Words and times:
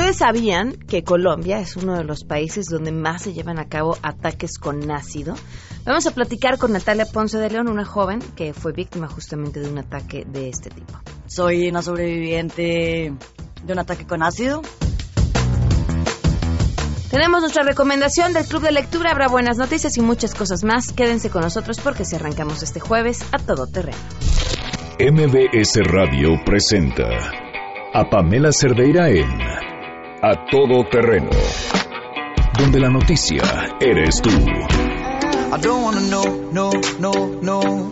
Ustedes 0.00 0.16
sabían 0.16 0.72
que 0.72 1.04
Colombia 1.04 1.60
es 1.60 1.76
uno 1.76 1.94
de 1.94 2.04
los 2.04 2.24
países 2.24 2.64
donde 2.70 2.90
más 2.90 3.20
se 3.20 3.34
llevan 3.34 3.58
a 3.58 3.68
cabo 3.68 3.98
ataques 4.00 4.58
con 4.58 4.90
ácido. 4.90 5.34
Vamos 5.84 6.06
a 6.06 6.12
platicar 6.12 6.56
con 6.56 6.72
Natalia 6.72 7.04
Ponce 7.04 7.36
de 7.36 7.50
León, 7.50 7.68
una 7.68 7.84
joven 7.84 8.18
que 8.34 8.54
fue 8.54 8.72
víctima 8.72 9.08
justamente 9.08 9.60
de 9.60 9.68
un 9.68 9.76
ataque 9.76 10.24
de 10.26 10.48
este 10.48 10.70
tipo. 10.70 10.98
Soy 11.26 11.68
una 11.68 11.82
sobreviviente 11.82 13.12
de 13.62 13.72
un 13.74 13.78
ataque 13.78 14.06
con 14.06 14.22
ácido. 14.22 14.62
Tenemos 17.10 17.42
nuestra 17.42 17.62
recomendación 17.62 18.32
del 18.32 18.46
Club 18.46 18.62
de 18.62 18.72
Lectura, 18.72 19.10
habrá 19.10 19.28
buenas 19.28 19.58
noticias 19.58 19.98
y 19.98 20.00
muchas 20.00 20.34
cosas 20.34 20.64
más. 20.64 20.94
Quédense 20.94 21.28
con 21.28 21.42
nosotros 21.42 21.78
porque 21.78 22.06
si 22.06 22.16
arrancamos 22.16 22.62
este 22.62 22.80
jueves 22.80 23.22
a 23.32 23.38
todo 23.38 23.66
terreno. 23.66 23.98
MBS 24.98 25.78
Radio 25.84 26.42
presenta 26.46 27.04
a 27.92 28.08
Pamela 28.08 28.50
Cerdeira 28.50 29.10
en 29.10 29.69
A 30.22 30.44
Todo 30.50 30.84
Terreno, 30.90 31.30
donde 32.58 32.78
la 32.78 32.90
noticia 32.90 33.42
eres 33.80 34.20
tú. 34.20 34.28
I 34.28 35.58
don't 35.62 35.82
wanna 35.82 36.00
know, 36.10 36.50
no, 36.52 36.70
no, 36.98 37.38
no. 37.40 37.90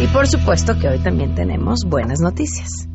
Y 0.00 0.06
por 0.08 0.26
supuesto 0.26 0.78
que 0.80 0.88
hoy 0.88 0.98
también 0.98 1.34
tenemos 1.34 1.80
buenas 1.86 2.20
noticias. 2.20 2.88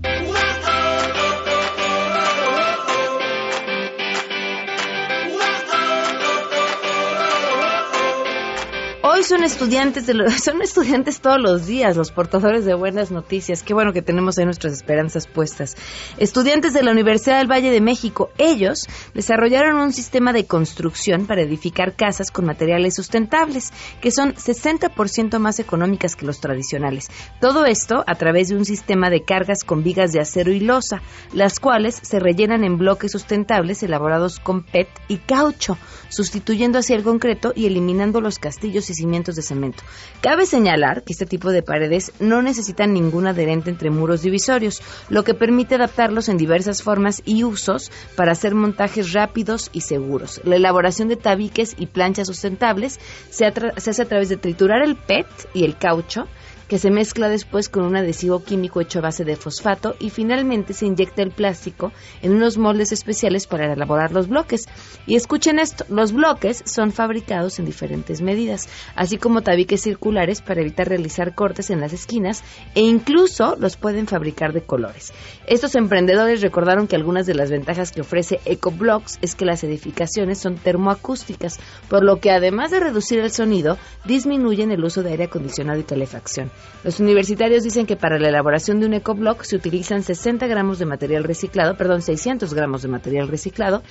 Son 9.28 9.44
estudiantes 9.44 10.06
son 10.42 10.62
estudiantes 10.62 11.20
todos 11.20 11.42
los 11.42 11.68
días, 11.68 11.98
los 11.98 12.12
portadores 12.12 12.64
de 12.64 12.74
buenas 12.74 13.12
noticias. 13.12 13.62
Qué 13.62 13.74
bueno 13.74 13.92
que 13.92 14.02
tenemos 14.02 14.38
ahí 14.38 14.46
nuestras 14.46 14.72
esperanzas 14.72 15.28
puestas. 15.28 15.76
Estudiantes 16.18 16.74
de 16.74 16.82
la 16.82 16.92
Universidad 16.92 17.40
del 17.40 17.52
Valle 17.52 17.70
de 17.70 17.82
México, 17.82 18.30
ellos 18.38 18.88
desarrollaron 19.14 19.82
un 19.82 19.92
sistema 19.92 20.32
de 20.32 20.46
construcción 20.46 21.28
para 21.28 21.42
edificar 21.42 21.96
casas 21.96 22.32
con 22.32 22.46
materiales 22.46 22.96
sustentables, 22.96 23.74
que 24.00 24.12
son 24.12 24.34
60% 24.34 25.40
más 25.40 25.60
económicas 25.60 26.16
que 26.16 26.26
los 26.26 26.40
tradicionales. 26.40 27.10
Todo 27.42 27.66
esto 27.66 28.06
a 28.08 28.16
través 28.16 28.48
de 28.48 28.56
un 28.56 28.64
sistema 28.64 29.10
de 29.10 29.24
cargas 29.24 29.66
con 29.66 29.84
vigas 29.84 30.14
de 30.14 30.22
acero 30.22 30.54
y 30.54 30.62
losa, 30.62 31.02
las 31.34 31.60
cuales 31.60 32.00
se 32.02 32.20
rellenan 32.20 32.64
en 32.64 32.78
bloques 32.78 33.12
sustentables 33.12 33.84
elaborados 33.84 34.40
con 34.40 34.64
PET 34.64 34.88
y 35.10 35.18
caucho, 35.18 35.78
sustituyendo 36.08 36.80
así 36.80 36.94
el 36.94 37.04
concreto 37.04 37.52
y 37.54 37.66
eliminando 37.66 38.22
los 38.22 38.40
castillos 38.40 38.90
y 38.90 38.94
cimientos 38.94 39.17
de 39.18 39.42
cemento. 39.42 39.84
Cabe 40.22 40.46
señalar 40.46 41.04
que 41.04 41.14
este 41.14 41.26
tipo 41.26 41.52
de 41.52 41.64
paredes 41.64 42.12
no 42.20 42.42
necesitan 42.42 42.94
ningún 42.94 43.26
adherente 43.28 43.70
entre 43.70 43.90
muros 43.90 44.22
divisorios, 44.22 44.82
lo 45.10 45.24
que 45.24 45.34
permite 45.34 45.76
adaptarlos 45.76 46.30
en 46.30 46.38
diversas 46.38 46.84
formas 46.84 47.22
y 47.26 47.44
usos 47.44 47.92
para 48.16 48.32
hacer 48.32 48.54
montajes 48.54 49.14
rápidos 49.14 49.70
y 49.74 49.82
seguros. 49.82 50.40
La 50.44 50.56
elaboración 50.56 51.08
de 51.08 51.16
tabiques 51.16 51.76
y 51.78 51.88
planchas 51.88 52.28
sustentables 52.28 53.00
se, 53.30 53.46
hace 53.46 54.02
a 54.02 54.06
través 54.06 54.30
de 54.30 54.38
triturar 54.38 54.84
el 54.84 54.96
PET 54.96 55.28
y 55.54 55.66
el 55.66 55.78
caucho, 55.78 56.28
que 56.68 56.80
se 56.80 56.92
mezcla 56.92 57.30
después 57.30 57.70
con 57.70 57.84
un 57.84 57.96
adhesivo 57.96 58.44
químico 58.44 58.82
hecho 58.82 59.00
a 59.00 59.04
base 59.04 59.24
de 59.24 59.36
fosfato 59.36 59.96
y 60.00 60.10
finalmente 60.10 60.74
se 60.74 60.86
inyecta 60.86 61.22
el 61.22 61.32
plástico 61.32 61.92
en 62.22 62.34
unos 62.34 62.58
moldes 62.58 62.92
especiales 62.92 63.48
para 63.48 63.72
elaborar 63.72 64.12
los 64.12 64.28
bloques. 64.28 64.66
Y 65.06 65.16
escuchen 65.16 65.60
esto, 65.60 65.86
los 65.90 66.12
bloques 66.12 66.64
son 66.66 66.92
fabricados 66.92 67.60
en 67.60 67.66
diferentes 67.66 68.22
medidas, 68.22 68.68
así 68.96 69.18
como 69.18 69.42
tabiques 69.42 69.82
circulares 69.82 70.42
para 70.42 70.62
evitar 70.62 70.90
realizar 70.90 71.36
cortes 71.36 71.70
en 71.70 71.80
las 71.80 71.94
esquinas 71.94 72.44
e 72.76 72.82
incluso 72.82 73.56
los 73.60 73.78
pueden 73.78 74.08
fabricar 74.08 74.54
de 74.54 74.62
colores. 74.62 75.14
Estos 75.48 75.76
emprendedores 75.76 76.42
recordaron 76.42 76.88
que 76.88 76.96
algunas 76.96 77.26
de 77.26 77.36
las 77.36 77.50
ventajas 77.50 77.92
que 77.92 78.02
ofrece 78.02 78.40
EcoBlocks 78.46 79.20
es 79.22 79.36
que 79.36 79.46
las 79.46 79.64
edificaciones 79.64 80.40
son 80.40 80.56
termoacústicas, 80.56 81.60
por 81.90 82.04
lo 82.04 82.20
que 82.20 82.32
además 82.32 82.72
de 82.72 82.80
reducir 82.80 83.20
el 83.20 83.32
sonido, 83.32 83.78
disminuyen 84.06 84.72
el 84.72 84.84
uso 84.84 85.04
de 85.04 85.12
aire 85.12 85.26
acondicionado 85.26 85.80
y 85.80 85.84
calefacción. 85.84 86.52
Los 86.84 87.00
universitarios 87.00 87.64
dicen 87.64 87.86
que 87.86 87.96
para 87.96 88.20
la 88.20 88.30
elaboración 88.30 88.80
de 88.80 88.86
un 88.86 88.94
EcoBlock 88.94 89.44
se 89.44 89.56
utilizan 89.56 90.04
60 90.04 90.48
gramos 90.48 90.80
de 90.80 90.86
material 90.86 91.24
reciclado, 91.24 91.76
perdón, 91.76 92.02
600 92.02 92.54
gramos 92.54 92.82
de 92.82 92.88
material 92.88 93.28
reciclado. 93.28 93.84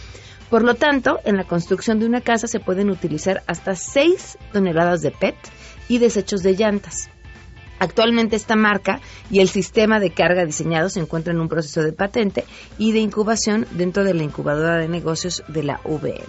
Por 0.49 0.63
lo 0.63 0.75
tanto, 0.75 1.19
en 1.25 1.37
la 1.37 1.45
construcción 1.45 1.99
de 1.99 2.07
una 2.07 2.21
casa 2.21 2.47
se 2.47 2.61
pueden 2.61 2.91
utilizar 2.91 3.43
hasta 3.47 3.75
6 3.75 4.39
toneladas 4.53 5.03
de 5.03 5.11
PET 5.11 5.37
y 5.89 5.99
desechos 5.99 6.43
de 6.43 6.55
llantas. 6.55 7.11
Actualmente 7.79 8.37
esta 8.37 8.57
marca 8.57 9.01
y 9.31 9.41
el 9.41 9.49
sistema 9.49 10.01
de 10.01 10.11
carga 10.11 10.45
diseñado 10.45 10.89
se 10.89 11.01
encuentran 11.01 11.37
en 11.37 11.43
un 11.43 11.49
proceso 11.49 11.83
de 11.83 11.93
patente 11.93 12.45
y 12.79 12.93
de 12.93 13.01
incubación 13.01 13.67
dentro 13.73 14.05
de 14.05 14.15
la 14.15 14.23
incubadora 14.23 14.77
de 14.77 14.89
negocios 14.89 15.45
de 15.49 15.63
la 15.63 15.81
VM. 15.85 16.25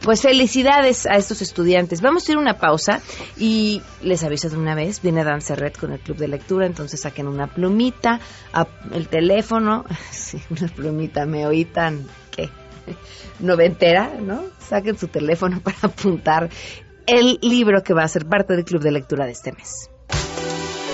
Pues 0.00 0.22
felicidades 0.22 1.06
a 1.06 1.16
estos 1.16 1.42
estudiantes. 1.42 2.00
Vamos 2.00 2.28
a 2.28 2.32
ir 2.32 2.38
a 2.38 2.40
una 2.40 2.58
pausa 2.58 3.00
y 3.36 3.82
les 4.02 4.22
aviso 4.22 4.48
de 4.48 4.56
una 4.56 4.74
vez, 4.74 5.02
viene 5.02 5.24
Dan 5.24 5.40
Serret 5.40 5.76
con 5.76 5.92
el 5.92 6.00
club 6.00 6.16
de 6.18 6.28
lectura, 6.28 6.66
entonces 6.66 7.00
saquen 7.00 7.26
una 7.26 7.48
plumita, 7.48 8.20
el 8.92 9.08
teléfono, 9.08 9.84
sí, 10.10 10.40
una 10.50 10.68
plumita, 10.68 11.26
me 11.26 11.46
oí 11.46 11.64
tan, 11.64 12.06
¿qué? 12.30 12.48
Noventera, 13.40 14.12
¿no? 14.20 14.44
Saquen 14.58 14.96
su 14.96 15.08
teléfono 15.08 15.60
para 15.64 15.78
apuntar 15.82 16.48
el 17.06 17.38
libro 17.42 17.82
que 17.82 17.94
va 17.94 18.04
a 18.04 18.08
ser 18.08 18.26
parte 18.26 18.54
del 18.54 18.64
club 18.64 18.82
de 18.82 18.92
lectura 18.92 19.26
de 19.26 19.32
este 19.32 19.52
mes. 19.52 19.90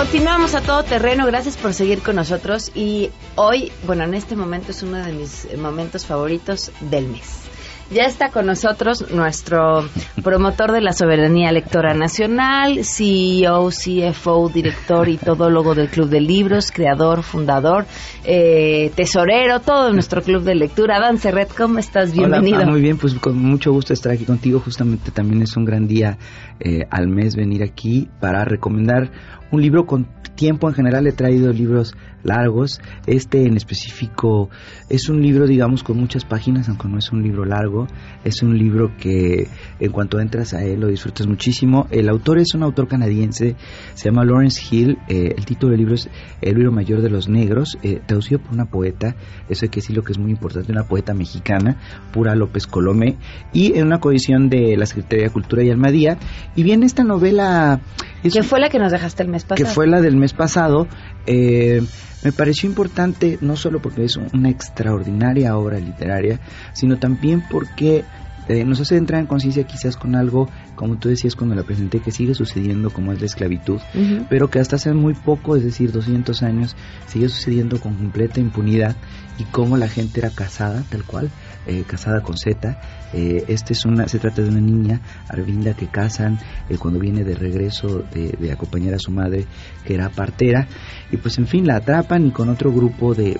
Continuamos 0.00 0.54
a 0.54 0.62
todo 0.62 0.82
terreno, 0.82 1.26
gracias 1.26 1.58
por 1.58 1.74
seguir 1.74 2.00
con 2.00 2.16
nosotros 2.16 2.72
y 2.74 3.10
hoy, 3.34 3.70
bueno, 3.86 4.04
en 4.04 4.14
este 4.14 4.34
momento 4.34 4.70
es 4.70 4.82
uno 4.82 4.96
de 4.96 5.12
mis 5.12 5.46
momentos 5.58 6.06
favoritos 6.06 6.72
del 6.80 7.06
mes. 7.06 7.50
Ya 7.90 8.04
está 8.04 8.30
con 8.30 8.46
nosotros 8.46 9.10
nuestro 9.10 9.84
promotor 10.22 10.70
de 10.72 10.80
la 10.80 10.92
soberanía 10.92 11.50
electoral 11.50 11.98
nacional, 11.98 12.84
CEO, 12.84 13.68
CFO, 13.68 14.48
director 14.48 15.08
y 15.08 15.16
todólogo 15.16 15.74
del 15.74 15.88
Club 15.88 16.08
de 16.08 16.20
Libros, 16.20 16.70
creador, 16.70 17.24
fundador, 17.24 17.84
eh, 18.24 18.92
tesorero, 18.94 19.60
todo 19.60 19.92
nuestro 19.92 20.22
club 20.22 20.44
de 20.44 20.54
lectura. 20.54 21.00
Dan 21.00 21.18
Serret, 21.18 21.52
¿cómo 21.52 21.80
estás? 21.80 22.12
Bienvenido. 22.12 22.58
Hola, 22.58 22.70
muy 22.70 22.80
bien, 22.80 22.96
pues 22.96 23.14
con 23.14 23.36
mucho 23.36 23.72
gusto 23.72 23.92
estar 23.92 24.12
aquí 24.12 24.24
contigo. 24.24 24.60
Justamente 24.60 25.10
también 25.10 25.42
es 25.42 25.56
un 25.56 25.64
gran 25.64 25.88
día 25.88 26.16
eh, 26.60 26.86
al 26.90 27.08
mes 27.08 27.34
venir 27.34 27.64
aquí 27.64 28.08
para 28.20 28.44
recomendar 28.44 29.10
un 29.50 29.62
libro 29.62 29.86
con 29.86 30.06
tiempo. 30.34 30.68
En 30.68 30.74
general 30.74 31.06
he 31.06 31.12
traído 31.12 31.52
libros 31.52 31.94
largos. 32.22 32.80
Este 33.06 33.44
en 33.44 33.56
específico 33.56 34.50
es 34.88 35.08
un 35.08 35.22
libro, 35.22 35.46
digamos, 35.46 35.82
con 35.82 35.98
muchas 35.98 36.24
páginas, 36.24 36.68
aunque 36.68 36.88
no 36.88 36.98
es 36.98 37.10
un 37.12 37.22
libro 37.22 37.44
largo. 37.44 37.86
Es 38.24 38.42
un 38.42 38.58
libro 38.58 38.92
que 38.98 39.48
en 39.78 39.92
cuanto 39.92 40.20
entras 40.20 40.54
a 40.54 40.64
él 40.64 40.80
lo 40.80 40.88
disfrutas 40.88 41.26
muchísimo. 41.26 41.86
El 41.90 42.08
autor 42.08 42.38
es 42.38 42.54
un 42.54 42.62
autor 42.62 42.88
canadiense, 42.88 43.56
se 43.94 44.04
llama 44.08 44.24
Lawrence 44.24 44.62
Hill. 44.70 44.98
Eh, 45.08 45.34
el 45.36 45.44
título 45.44 45.70
del 45.72 45.80
libro 45.80 45.94
es 45.94 46.08
El 46.40 46.56
libro 46.56 46.72
mayor 46.72 47.02
de 47.02 47.10
los 47.10 47.28
negros, 47.28 47.78
eh, 47.82 48.00
traducido 48.04 48.40
por 48.40 48.52
una 48.52 48.66
poeta. 48.66 49.14
Eso 49.48 49.64
hay 49.64 49.68
que 49.68 49.80
decir 49.80 49.96
lo 49.96 50.02
que 50.02 50.12
es 50.12 50.18
muy 50.18 50.30
importante, 50.30 50.72
una 50.72 50.84
poeta 50.84 51.14
mexicana, 51.14 51.76
Pura 52.12 52.34
López 52.34 52.66
Colomé, 52.66 53.16
y 53.52 53.78
en 53.78 53.86
una 53.86 54.00
coedición 54.00 54.48
de 54.48 54.76
la 54.76 54.86
Secretaría 54.86 55.26
de 55.26 55.30
Cultura 55.30 55.62
y 55.62 55.70
Almadía. 55.70 56.18
Y 56.56 56.62
bien, 56.62 56.82
esta 56.82 57.04
novela... 57.04 57.80
Es 58.22 58.34
que 58.34 58.42
fue 58.42 58.60
la 58.60 58.68
que 58.68 58.78
nos 58.78 58.92
dejaste 58.92 59.22
el 59.22 59.30
mes 59.30 59.44
pasado. 59.44 59.66
que 59.66 59.74
fue 59.74 59.86
la 59.86 60.02
del 60.02 60.16
mes 60.16 60.34
pasado, 60.34 60.86
eh, 61.26 61.82
me 62.22 62.32
pareció 62.32 62.68
importante 62.68 63.38
no 63.40 63.56
solo 63.56 63.80
porque 63.80 64.04
es 64.04 64.16
una 64.16 64.50
extraordinaria 64.50 65.56
obra 65.56 65.78
literaria, 65.78 66.40
sino 66.72 66.98
también 66.98 67.42
porque 67.48 68.04
eh, 68.48 68.64
nos 68.64 68.80
hace 68.80 68.96
entrar 68.96 69.20
en 69.20 69.28
conciencia 69.28 69.64
quizás 69.64 69.96
con 69.96 70.16
algo, 70.16 70.48
como 70.74 70.96
tú 70.96 71.08
decías 71.08 71.36
cuando 71.36 71.54
la 71.54 71.62
presenté, 71.62 72.00
que 72.00 72.10
sigue 72.10 72.34
sucediendo 72.34 72.90
como 72.90 73.12
es 73.12 73.20
la 73.20 73.26
esclavitud, 73.26 73.80
pero 74.28 74.50
que 74.50 74.58
hasta 74.58 74.74
hace 74.74 74.92
muy 74.92 75.14
poco, 75.14 75.54
es 75.54 75.62
decir, 75.62 75.92
200 75.92 76.42
años, 76.42 76.74
sigue 77.06 77.28
sucediendo 77.28 77.78
con 77.78 77.94
completa 77.94 78.40
impunidad 78.40 78.96
y 79.38 79.44
cómo 79.44 79.76
la 79.76 79.88
gente 79.88 80.18
era 80.18 80.30
casada, 80.30 80.82
tal 80.90 81.04
cual, 81.04 81.30
eh, 81.66 81.84
casada 81.86 82.22
con 82.22 82.36
Z. 82.36 82.76
Eh, 83.12 83.44
este 83.48 83.72
es 83.72 83.84
una, 83.84 84.08
se 84.08 84.18
trata 84.18 84.42
de 84.42 84.48
una 84.48 84.60
niña, 84.60 85.00
Arvinda, 85.28 85.74
que 85.74 85.86
casan 85.86 86.38
eh, 86.68 86.76
cuando 86.78 87.00
viene 87.00 87.24
de 87.24 87.34
regreso 87.34 88.04
de, 88.12 88.36
de 88.38 88.52
acompañar 88.52 88.94
a 88.94 88.98
su 88.98 89.10
madre, 89.10 89.46
que 89.84 89.94
era 89.94 90.08
partera, 90.10 90.66
y 91.10 91.16
pues 91.16 91.38
en 91.38 91.46
fin, 91.46 91.66
la 91.66 91.76
atrapan 91.76 92.26
y 92.26 92.30
con 92.30 92.48
otro 92.48 92.72
grupo 92.72 93.14
de, 93.14 93.38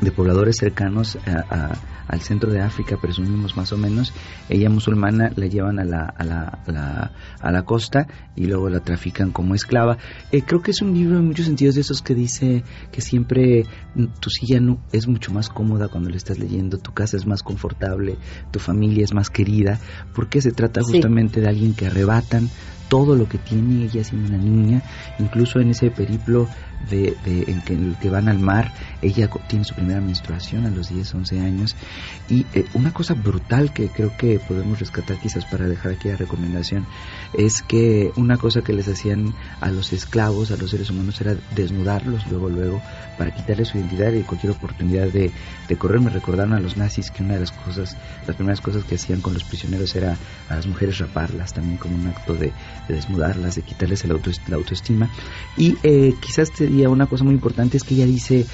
de 0.00 0.10
pobladores 0.12 0.56
cercanos 0.56 1.18
a- 1.26 1.54
a- 1.54 1.78
al 2.08 2.20
centro 2.22 2.50
de 2.50 2.62
África, 2.62 2.96
presumimos 2.96 3.54
más 3.56 3.70
o 3.72 3.76
menos, 3.76 4.14
ella 4.48 4.70
musulmana 4.70 5.30
la 5.36 5.46
llevan 5.46 5.78
a 5.78 5.84
la, 5.84 6.06
a 6.16 6.24
la, 6.24 6.58
a 6.66 6.72
la, 6.72 7.12
a 7.40 7.52
la 7.52 7.62
costa 7.64 8.06
y 8.34 8.46
luego 8.46 8.70
la 8.70 8.80
trafican 8.80 9.30
como 9.30 9.54
esclava. 9.54 9.98
Eh, 10.32 10.40
creo 10.42 10.62
que 10.62 10.70
es 10.70 10.80
un 10.80 10.94
libro 10.94 11.18
en 11.18 11.26
muchos 11.26 11.44
sentidos 11.44 11.74
de 11.74 11.82
esos 11.82 12.00
que 12.00 12.14
dice 12.14 12.64
que 12.92 13.02
siempre 13.02 13.64
tu 14.20 14.30
silla 14.30 14.58
no, 14.58 14.78
es 14.92 15.06
mucho 15.06 15.32
más 15.34 15.50
cómoda 15.50 15.88
cuando 15.88 16.08
le 16.08 16.16
estás 16.16 16.38
leyendo, 16.38 16.78
tu 16.78 16.92
casa 16.94 17.18
es 17.18 17.26
más 17.26 17.42
confortable, 17.42 18.16
tu 18.52 18.58
familia 18.58 19.04
es 19.04 19.12
más 19.12 19.28
querida, 19.28 19.78
porque 20.14 20.40
se 20.40 20.52
trata 20.52 20.80
Sí. 20.82 20.92
justamente 20.92 21.40
de 21.42 21.48
alguien 21.48 21.74
que 21.74 21.88
arrebatan 21.88 22.48
todo 22.88 23.16
lo 23.16 23.28
que 23.28 23.36
tiene 23.36 23.84
ella 23.84 24.02
siendo 24.02 24.28
una 24.30 24.38
niña, 24.38 24.82
incluso 25.18 25.60
en 25.60 25.68
ese 25.68 25.90
periplo 25.90 26.48
de, 26.90 27.16
en, 27.24 27.62
que, 27.62 27.74
el 27.74 27.96
que 28.00 28.10
van 28.10 28.28
al 28.28 28.38
mar. 28.38 28.72
Ella 29.02 29.28
tiene 29.48 29.64
su 29.64 29.74
primera 29.74 30.00
menstruación 30.00 30.66
a 30.66 30.70
los 30.70 30.88
10, 30.88 31.14
11 31.14 31.40
años. 31.40 31.76
Y 32.28 32.46
eh, 32.54 32.64
una 32.74 32.92
cosa 32.92 33.14
brutal 33.14 33.72
que 33.72 33.88
creo 33.88 34.16
que 34.16 34.38
podemos 34.38 34.78
rescatar 34.78 35.18
quizás 35.18 35.44
para 35.46 35.66
dejar 35.66 35.92
aquí 35.92 36.08
la 36.08 36.16
recomendación 36.16 36.86
es 37.34 37.62
que 37.62 38.12
una 38.16 38.36
cosa 38.36 38.62
que 38.62 38.72
les 38.72 38.88
hacían 38.88 39.34
a 39.60 39.70
los 39.70 39.92
esclavos, 39.92 40.50
a 40.50 40.56
los 40.56 40.70
seres 40.70 40.90
humanos, 40.90 41.20
era 41.20 41.36
desnudarlos 41.54 42.26
luego, 42.28 42.48
luego, 42.48 42.82
para 43.16 43.34
quitarles 43.34 43.68
su 43.68 43.78
identidad 43.78 44.12
y 44.12 44.22
cualquier 44.22 44.52
oportunidad 44.52 45.08
de, 45.08 45.30
de 45.68 45.76
correr. 45.76 46.00
Me 46.00 46.10
recordaron 46.10 46.54
a 46.54 46.60
los 46.60 46.76
nazis 46.76 47.10
que 47.10 47.22
una 47.22 47.34
de 47.34 47.40
las 47.40 47.52
cosas, 47.52 47.96
las 48.26 48.36
primeras 48.36 48.60
cosas 48.60 48.84
que 48.84 48.94
hacían 48.94 49.20
con 49.20 49.34
los 49.34 49.44
prisioneros 49.44 49.94
era 49.96 50.16
a 50.48 50.56
las 50.56 50.66
mujeres 50.66 50.98
raparlas, 50.98 51.52
también 51.52 51.76
como 51.76 51.96
un 51.96 52.06
acto 52.06 52.34
de, 52.34 52.52
desnudarlas, 52.88 53.56
de 53.56 53.62
quitarles 53.62 54.04
el 54.04 54.18
la 54.48 54.56
autoestima. 54.56 55.08
Y 55.56 55.76
eh, 55.82 56.14
quizás 56.20 56.50
sería 56.68 56.90
una 56.90 57.06
cosa 57.06 57.24
muy 57.24 57.32
importante 57.32 57.78
es 57.78 57.82
que 57.82 57.94
ella 57.94 58.04
dice, 58.04 58.44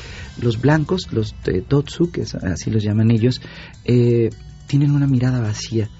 los 0.40 0.60
blancos, 0.60 1.08
los 1.10 1.34
Totsu, 1.66 2.12
que 2.12 2.22
así 2.22 2.70
los 2.70 2.84
llaman 2.84 3.10
ellos, 3.10 3.40
eh, 3.84 4.30
tienen 4.68 4.92
una 4.92 5.08
mirada 5.08 5.40
vacía, 5.40 5.90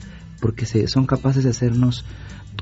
porque 0.41 0.65
se, 0.65 0.87
son 0.87 1.07
capaces 1.07 1.43
de 1.43 1.51
hacernos 1.51 2.05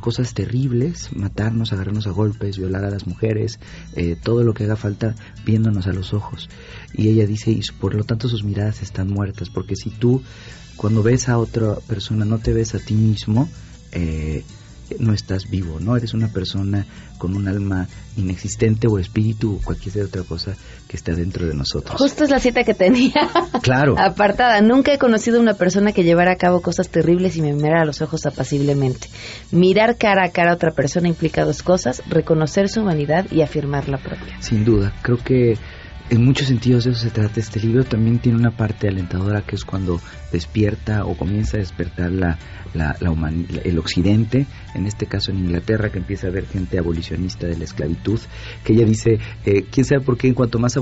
cosas 0.01 0.33
terribles, 0.33 1.15
matarnos, 1.15 1.75
agarrarnos 1.75 2.07
a 2.07 2.13
golpes, 2.13 2.57
violar 2.57 2.83
a 2.87 2.91
las 2.91 3.07
mujeres, 3.07 3.61
eh, 3.95 4.17
todo 4.21 4.43
lo 4.43 4.55
que 4.55 4.65
haga 4.65 4.77
falta 4.77 5.15
viéndonos 5.45 5.87
a 5.87 5.93
los 5.93 6.15
ojos. 6.15 6.49
Y 6.95 7.09
ella 7.09 7.27
dice, 7.27 7.51
y 7.51 7.61
por 7.79 7.95
lo 7.95 8.05
tanto 8.05 8.29
sus 8.29 8.45
miradas 8.45 8.81
están 8.81 9.09
muertas, 9.09 9.51
porque 9.51 9.77
si 9.77 9.91
tú 9.91 10.23
cuando 10.77 11.03
ves 11.03 11.29
a 11.29 11.37
otra 11.37 11.75
persona 11.87 12.25
no 12.25 12.39
te 12.39 12.55
ves 12.55 12.75
a 12.75 12.79
ti 12.79 12.95
mismo, 12.95 13.51
eh, 13.93 14.45
no 14.99 15.13
estás 15.13 15.51
vivo, 15.51 15.81
¿no? 15.81 15.97
Eres 15.97 16.15
una 16.15 16.29
persona 16.29 16.87
con 17.19 17.37
un 17.37 17.49
alma 17.49 17.87
inexistente 18.17 18.89
o 18.89 18.99
espíritu 18.99 19.57
o 19.57 19.65
cualquier 19.65 20.05
otra 20.05 20.23
cosa 20.23 20.55
que 20.89 20.97
está 20.97 21.13
dentro 21.13 21.47
de 21.47 21.55
nosotros. 21.55 21.97
Justo 21.99 22.25
es 22.25 22.31
la 22.31 22.41
cita 22.41 22.65
que 22.65 22.75
tenía. 22.75 23.13
Claro. 23.63 23.95
Apartada. 23.99 24.61
Nunca 24.61 24.93
he 24.93 24.99
conocido 24.99 25.41
una 25.41 25.55
persona 25.55 25.93
que 25.93 26.05
llevara 26.05 26.33
a 26.33 26.37
cabo 26.37 26.61
cosas 26.61 26.89
terribles 26.89 27.37
y 27.37 27.43
me 27.43 27.53
mirara 27.53 27.83
a 27.83 27.85
los 27.85 28.03
ojos 28.03 28.27
apaciblemente. 28.27 29.09
Mirar 29.51 29.97
cara 29.97 30.27
a 30.27 30.31
cara 30.31 30.53
a 30.53 30.55
otra 30.55 30.73
persona 30.73 31.09
implica 31.09 31.45
dos 31.45 31.63
cosas, 31.63 32.03
reconocer 32.09 32.69
su 32.69 32.81
humanidad 32.81 33.27
y 33.31 33.43
afirmar 33.43 33.89
la 33.89 33.99
propia. 33.99 34.41
Sin 34.41 34.65
duda. 34.65 34.93
Creo 35.03 35.19
que 35.19 35.55
en 36.11 36.25
muchos 36.25 36.49
sentidos 36.49 36.85
de 36.85 36.91
eso 36.91 37.01
se 37.01 37.11
trata 37.11 37.41
este 37.41 37.61
libro. 37.61 37.85
También 37.85 38.19
tiene 38.19 38.39
una 38.39 38.51
parte 38.51 38.89
alentadora 38.89 39.43
que 39.43 39.57
es 39.57 39.65
cuando 39.65 40.01
despierta 40.33 41.05
o 41.05 41.17
comienza 41.17 41.57
a 41.57 41.61
despertar 41.61 42.11
la, 42.11 42.39
la, 42.75 42.97
el 43.65 43.79
occidente, 43.79 44.47
en 44.75 44.87
este 44.87 45.07
caso 45.07 45.31
en 45.31 45.39
Inglaterra, 45.39 45.91
que 45.91 45.99
empieza 45.99 46.27
a 46.27 46.31
haber 46.31 46.47
gente 46.47 46.79
abolicionista 46.79 47.47
de 47.47 47.57
la 47.57 47.65
esclavitud, 47.65 48.21
que 48.65 48.73
ella 48.73 48.85
dice, 48.85 49.19
eh, 49.45 49.65
quién 49.71 49.85
sabe 49.85 50.01
por 50.01 50.17
qué 50.17 50.29
en 50.29 50.35
cuanto 50.35 50.59
más 50.59 50.77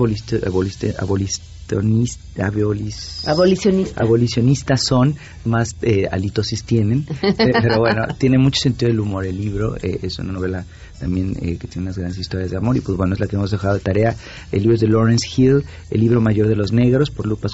aboliste, 3.26 3.84
abolicionistas 3.96 4.84
son, 4.84 5.14
más 5.44 5.76
eh, 5.82 6.06
halitosis 6.10 6.64
tienen. 6.64 7.06
Eh, 7.40 7.52
pero 7.62 7.78
bueno, 7.78 8.06
tiene 8.18 8.38
mucho 8.38 8.60
sentido 8.60 8.90
el 8.90 9.00
humor 9.00 9.24
el 9.24 9.40
libro. 9.40 9.76
Eh, 9.76 10.00
es 10.02 10.18
una 10.18 10.32
novela 10.32 10.64
también 10.98 11.34
eh, 11.40 11.56
que 11.56 11.68
tiene 11.68 11.86
unas 11.86 11.96
grandes 11.96 12.18
historias 12.18 12.50
de 12.50 12.56
amor. 12.56 12.76
Y 12.76 12.80
pues 12.80 12.98
bueno, 12.98 13.14
es 13.14 13.20
la 13.20 13.26
que 13.26 13.36
hemos 13.36 13.50
dejado 13.50 13.74
de 13.74 13.80
tarea. 13.80 14.14
El 14.52 14.60
libro 14.60 14.74
es 14.74 14.80
de 14.80 14.88
Lawrence 14.88 15.26
Hill, 15.34 15.64
El 15.90 16.00
libro 16.00 16.20
mayor 16.20 16.48
de 16.48 16.56
los 16.56 16.72
negros, 16.72 17.10
por 17.10 17.26
Lupas, 17.26 17.52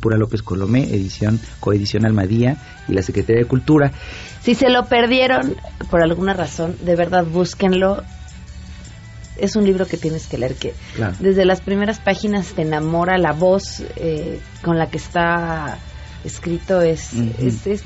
Pura 0.00 0.16
López 0.16 0.42
Colomé, 0.42 0.84
edición, 0.84 1.38
coedición 1.60 2.06
Almadía 2.06 2.56
y 2.88 2.92
la 2.92 3.02
Secretaría 3.02 3.42
de 3.42 3.48
Cultura. 3.48 3.92
Si 4.40 4.54
se 4.54 4.70
lo 4.70 4.86
perdieron 4.86 5.56
por 5.90 6.02
alguna 6.02 6.32
razón, 6.32 6.76
de 6.82 6.96
verdad 6.96 7.24
búsquenlo 7.24 8.02
es 9.38 9.56
un 9.56 9.64
libro 9.64 9.86
que 9.86 9.96
tienes 9.96 10.26
que 10.26 10.38
leer, 10.38 10.54
que 10.54 10.74
desde 11.20 11.44
las 11.44 11.60
primeras 11.60 12.00
páginas 12.00 12.52
te 12.54 12.62
enamora 12.62 13.18
la 13.18 13.32
voz 13.32 13.82
eh, 13.96 14.40
con 14.62 14.78
la 14.78 14.88
que 14.90 14.98
está 14.98 15.78
escrito, 16.24 16.80
es, 16.80 17.12
es, 17.38 17.82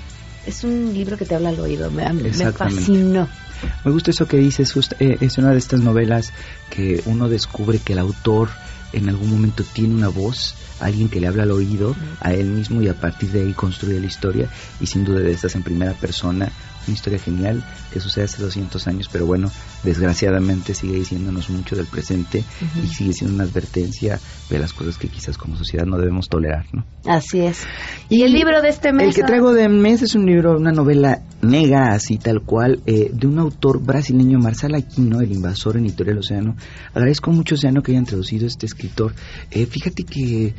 es, 0.46 0.64
un 0.64 0.92
libro 0.94 1.16
que 1.16 1.24
te 1.24 1.34
habla 1.34 1.50
al 1.50 1.60
oído, 1.60 1.90
me, 1.90 2.10
me 2.12 2.32
fascinó. 2.32 3.28
Me 3.84 3.90
gusta 3.90 4.10
eso 4.10 4.26
que 4.26 4.38
dices, 4.38 4.74
eh, 4.98 5.18
es 5.20 5.38
una 5.38 5.50
de 5.50 5.58
estas 5.58 5.80
novelas 5.80 6.32
que 6.70 7.02
uno 7.04 7.28
descubre 7.28 7.78
que 7.78 7.92
el 7.92 7.98
autor 7.98 8.48
en 8.92 9.08
algún 9.08 9.30
momento 9.30 9.64
tiene 9.64 9.94
una 9.94 10.08
voz, 10.08 10.54
alguien 10.80 11.08
que 11.08 11.20
le 11.20 11.28
habla 11.28 11.44
al 11.44 11.50
oído 11.50 11.94
a 12.20 12.32
él 12.32 12.46
mismo 12.46 12.82
y 12.82 12.88
a 12.88 12.94
partir 12.94 13.30
de 13.30 13.42
ahí 13.42 13.52
construye 13.52 14.00
la 14.00 14.06
historia 14.06 14.48
y 14.80 14.86
sin 14.86 15.04
duda 15.04 15.20
de 15.20 15.30
estas 15.30 15.54
en 15.54 15.62
primera 15.62 15.92
persona 15.92 16.50
una 16.86 16.94
historia 16.94 17.18
genial 17.18 17.64
que 17.92 18.00
sucede 18.00 18.24
hace 18.24 18.42
200 18.42 18.86
años, 18.86 19.08
pero 19.10 19.26
bueno, 19.26 19.50
desgraciadamente 19.82 20.74
sigue 20.74 20.94
diciéndonos 20.94 21.50
mucho 21.50 21.76
del 21.76 21.86
presente 21.86 22.44
y 22.82 22.86
sigue 22.88 23.12
siendo 23.12 23.34
una 23.34 23.44
advertencia 23.44 24.18
de 24.48 24.58
las 24.58 24.72
cosas 24.72 24.98
que 24.98 25.08
quizás 25.08 25.38
como 25.38 25.56
sociedad 25.56 25.86
no 25.86 25.98
debemos 25.98 26.28
tolerar, 26.28 26.66
¿no? 26.72 26.84
Así 27.06 27.40
es. 27.40 27.64
¿Y, 28.08 28.22
el 28.22 28.32
libro 28.32 28.60
de 28.62 28.68
este 28.68 28.92
mes? 28.92 29.08
El 29.08 29.14
que 29.14 29.22
traigo 29.22 29.52
de 29.52 29.68
mes 29.68 30.02
es 30.02 30.14
un 30.14 30.26
libro, 30.26 30.56
una 30.56 30.72
novela 30.72 31.22
nega, 31.42 31.92
así 31.92 32.18
tal 32.18 32.42
cual, 32.42 32.80
eh, 32.86 33.10
de 33.12 33.26
un 33.26 33.38
autor 33.38 33.82
brasileño, 33.82 34.38
Marcelo 34.38 34.76
Aquino, 34.76 35.20
El 35.20 35.32
invasor 35.32 35.76
en 35.76 35.86
Editorial 35.86 36.18
Océano. 36.18 36.56
Agradezco 36.92 37.30
mucho, 37.30 37.54
Océano, 37.54 37.82
que 37.82 37.92
hayan 37.92 38.04
traducido 38.04 38.46
este 38.46 38.66
escritor. 38.66 39.14
Eh, 39.50 39.66
fíjate 39.66 40.04
que, 40.04 40.54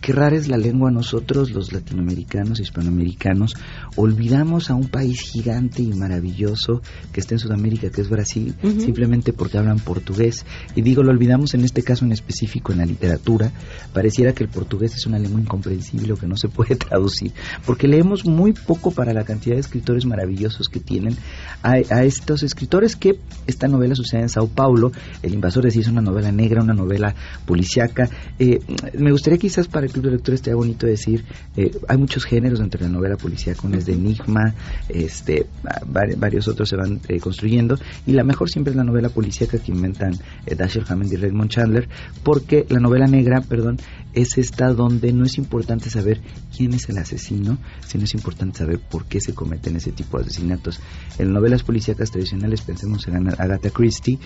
Qué 0.00 0.14
rara 0.14 0.34
es 0.34 0.48
la 0.48 0.56
lengua 0.56 0.90
nosotros, 0.90 1.50
los 1.50 1.72
latinoamericanos, 1.74 2.58
hispanoamericanos, 2.58 3.54
olvidamos 3.96 4.70
a 4.70 4.74
un 4.74 4.88
país 4.88 5.20
gigante 5.20 5.82
y 5.82 5.92
maravilloso 5.92 6.80
que 7.12 7.20
está 7.20 7.34
en 7.34 7.38
Sudamérica, 7.38 7.90
que 7.90 8.00
es 8.00 8.08
Brasil, 8.08 8.54
simplemente 8.62 9.34
porque 9.34 9.58
hablan 9.58 9.78
portugués. 9.78 10.46
Y 10.74 10.80
digo, 10.80 11.02
lo 11.02 11.10
olvidamos 11.10 11.52
en 11.52 11.64
este 11.64 11.82
caso 11.82 12.06
en 12.06 12.12
específico 12.12 12.72
en 12.72 12.78
la 12.78 12.86
literatura. 12.86 13.52
Pareciera 13.92 14.32
que 14.32 14.42
el 14.42 14.48
portugués 14.48 14.94
es 14.94 15.04
una 15.04 15.18
lengua 15.18 15.38
incomprensible 15.38 16.14
o 16.14 16.16
que 16.16 16.26
no 16.26 16.36
se 16.36 16.48
puede 16.48 16.76
traducir, 16.76 17.32
porque 17.66 17.86
leemos 17.86 18.24
muy 18.24 18.54
poco 18.54 18.92
para 18.92 19.12
la 19.12 19.24
cantidad 19.24 19.56
de 19.56 19.60
escritores 19.60 20.06
maravillosos 20.06 20.68
que 20.68 20.80
tienen 20.80 21.14
a, 21.62 21.78
estos 21.78 22.42
escritores 22.42 22.96
que 22.96 23.18
esta 23.46 23.68
novela 23.68 23.94
sucede 23.94 24.22
en 24.22 24.28
Sao 24.30 24.48
Paulo. 24.48 24.92
El 25.22 25.34
invasor 25.34 25.66
es 25.66 25.88
una 25.88 26.00
novela 26.00 26.32
negra, 26.32 26.62
una 26.62 26.74
novela 26.74 27.14
policiaca. 27.44 28.08
Eh, 28.38 28.60
me 28.98 29.12
gustaría 29.12 29.38
quizás 29.38 29.68
para 29.68 29.89
club 29.90 30.04
de 30.04 30.10
lectura 30.12 30.34
estaría 30.34 30.56
bonito 30.56 30.86
decir, 30.86 31.24
eh, 31.56 31.70
hay 31.88 31.98
muchos 31.98 32.24
géneros 32.24 32.60
entre 32.60 32.82
la 32.82 32.88
novela 32.88 33.16
policíaca, 33.16 33.68
es 33.72 33.86
de 33.86 33.94
enigma, 33.94 34.54
este, 34.88 35.46
varios 35.86 36.48
otros 36.48 36.68
se 36.68 36.76
van 36.76 37.00
eh, 37.08 37.20
construyendo, 37.20 37.78
y 38.06 38.12
la 38.12 38.24
mejor 38.24 38.50
siempre 38.50 38.72
es 38.72 38.76
la 38.76 38.84
novela 38.84 39.08
policíaca 39.08 39.58
que 39.58 39.72
inventan 39.72 40.14
eh, 40.46 40.54
Dashiell 40.54 40.84
Hammond 40.88 41.12
y 41.12 41.16
Raymond 41.16 41.50
Chandler, 41.50 41.88
porque 42.22 42.66
la 42.68 42.80
novela 42.80 43.06
negra, 43.06 43.40
perdón, 43.40 43.78
es 44.12 44.38
esta 44.38 44.72
donde 44.72 45.12
no 45.12 45.24
es 45.24 45.38
importante 45.38 45.88
saber 45.88 46.20
quién 46.56 46.74
es 46.74 46.88
el 46.88 46.98
asesino, 46.98 47.58
sino 47.86 48.04
es 48.04 48.14
importante 48.14 48.58
saber 48.58 48.80
por 48.80 49.04
qué 49.04 49.20
se 49.20 49.34
cometen 49.34 49.76
ese 49.76 49.92
tipo 49.92 50.18
de 50.18 50.24
asesinatos. 50.24 50.80
En 51.18 51.32
novelas 51.32 51.62
policíacas 51.62 52.10
tradicionales, 52.10 52.62
pensemos 52.62 53.06
en 53.06 53.28
Agatha 53.28 53.70
Christie, 53.70 54.18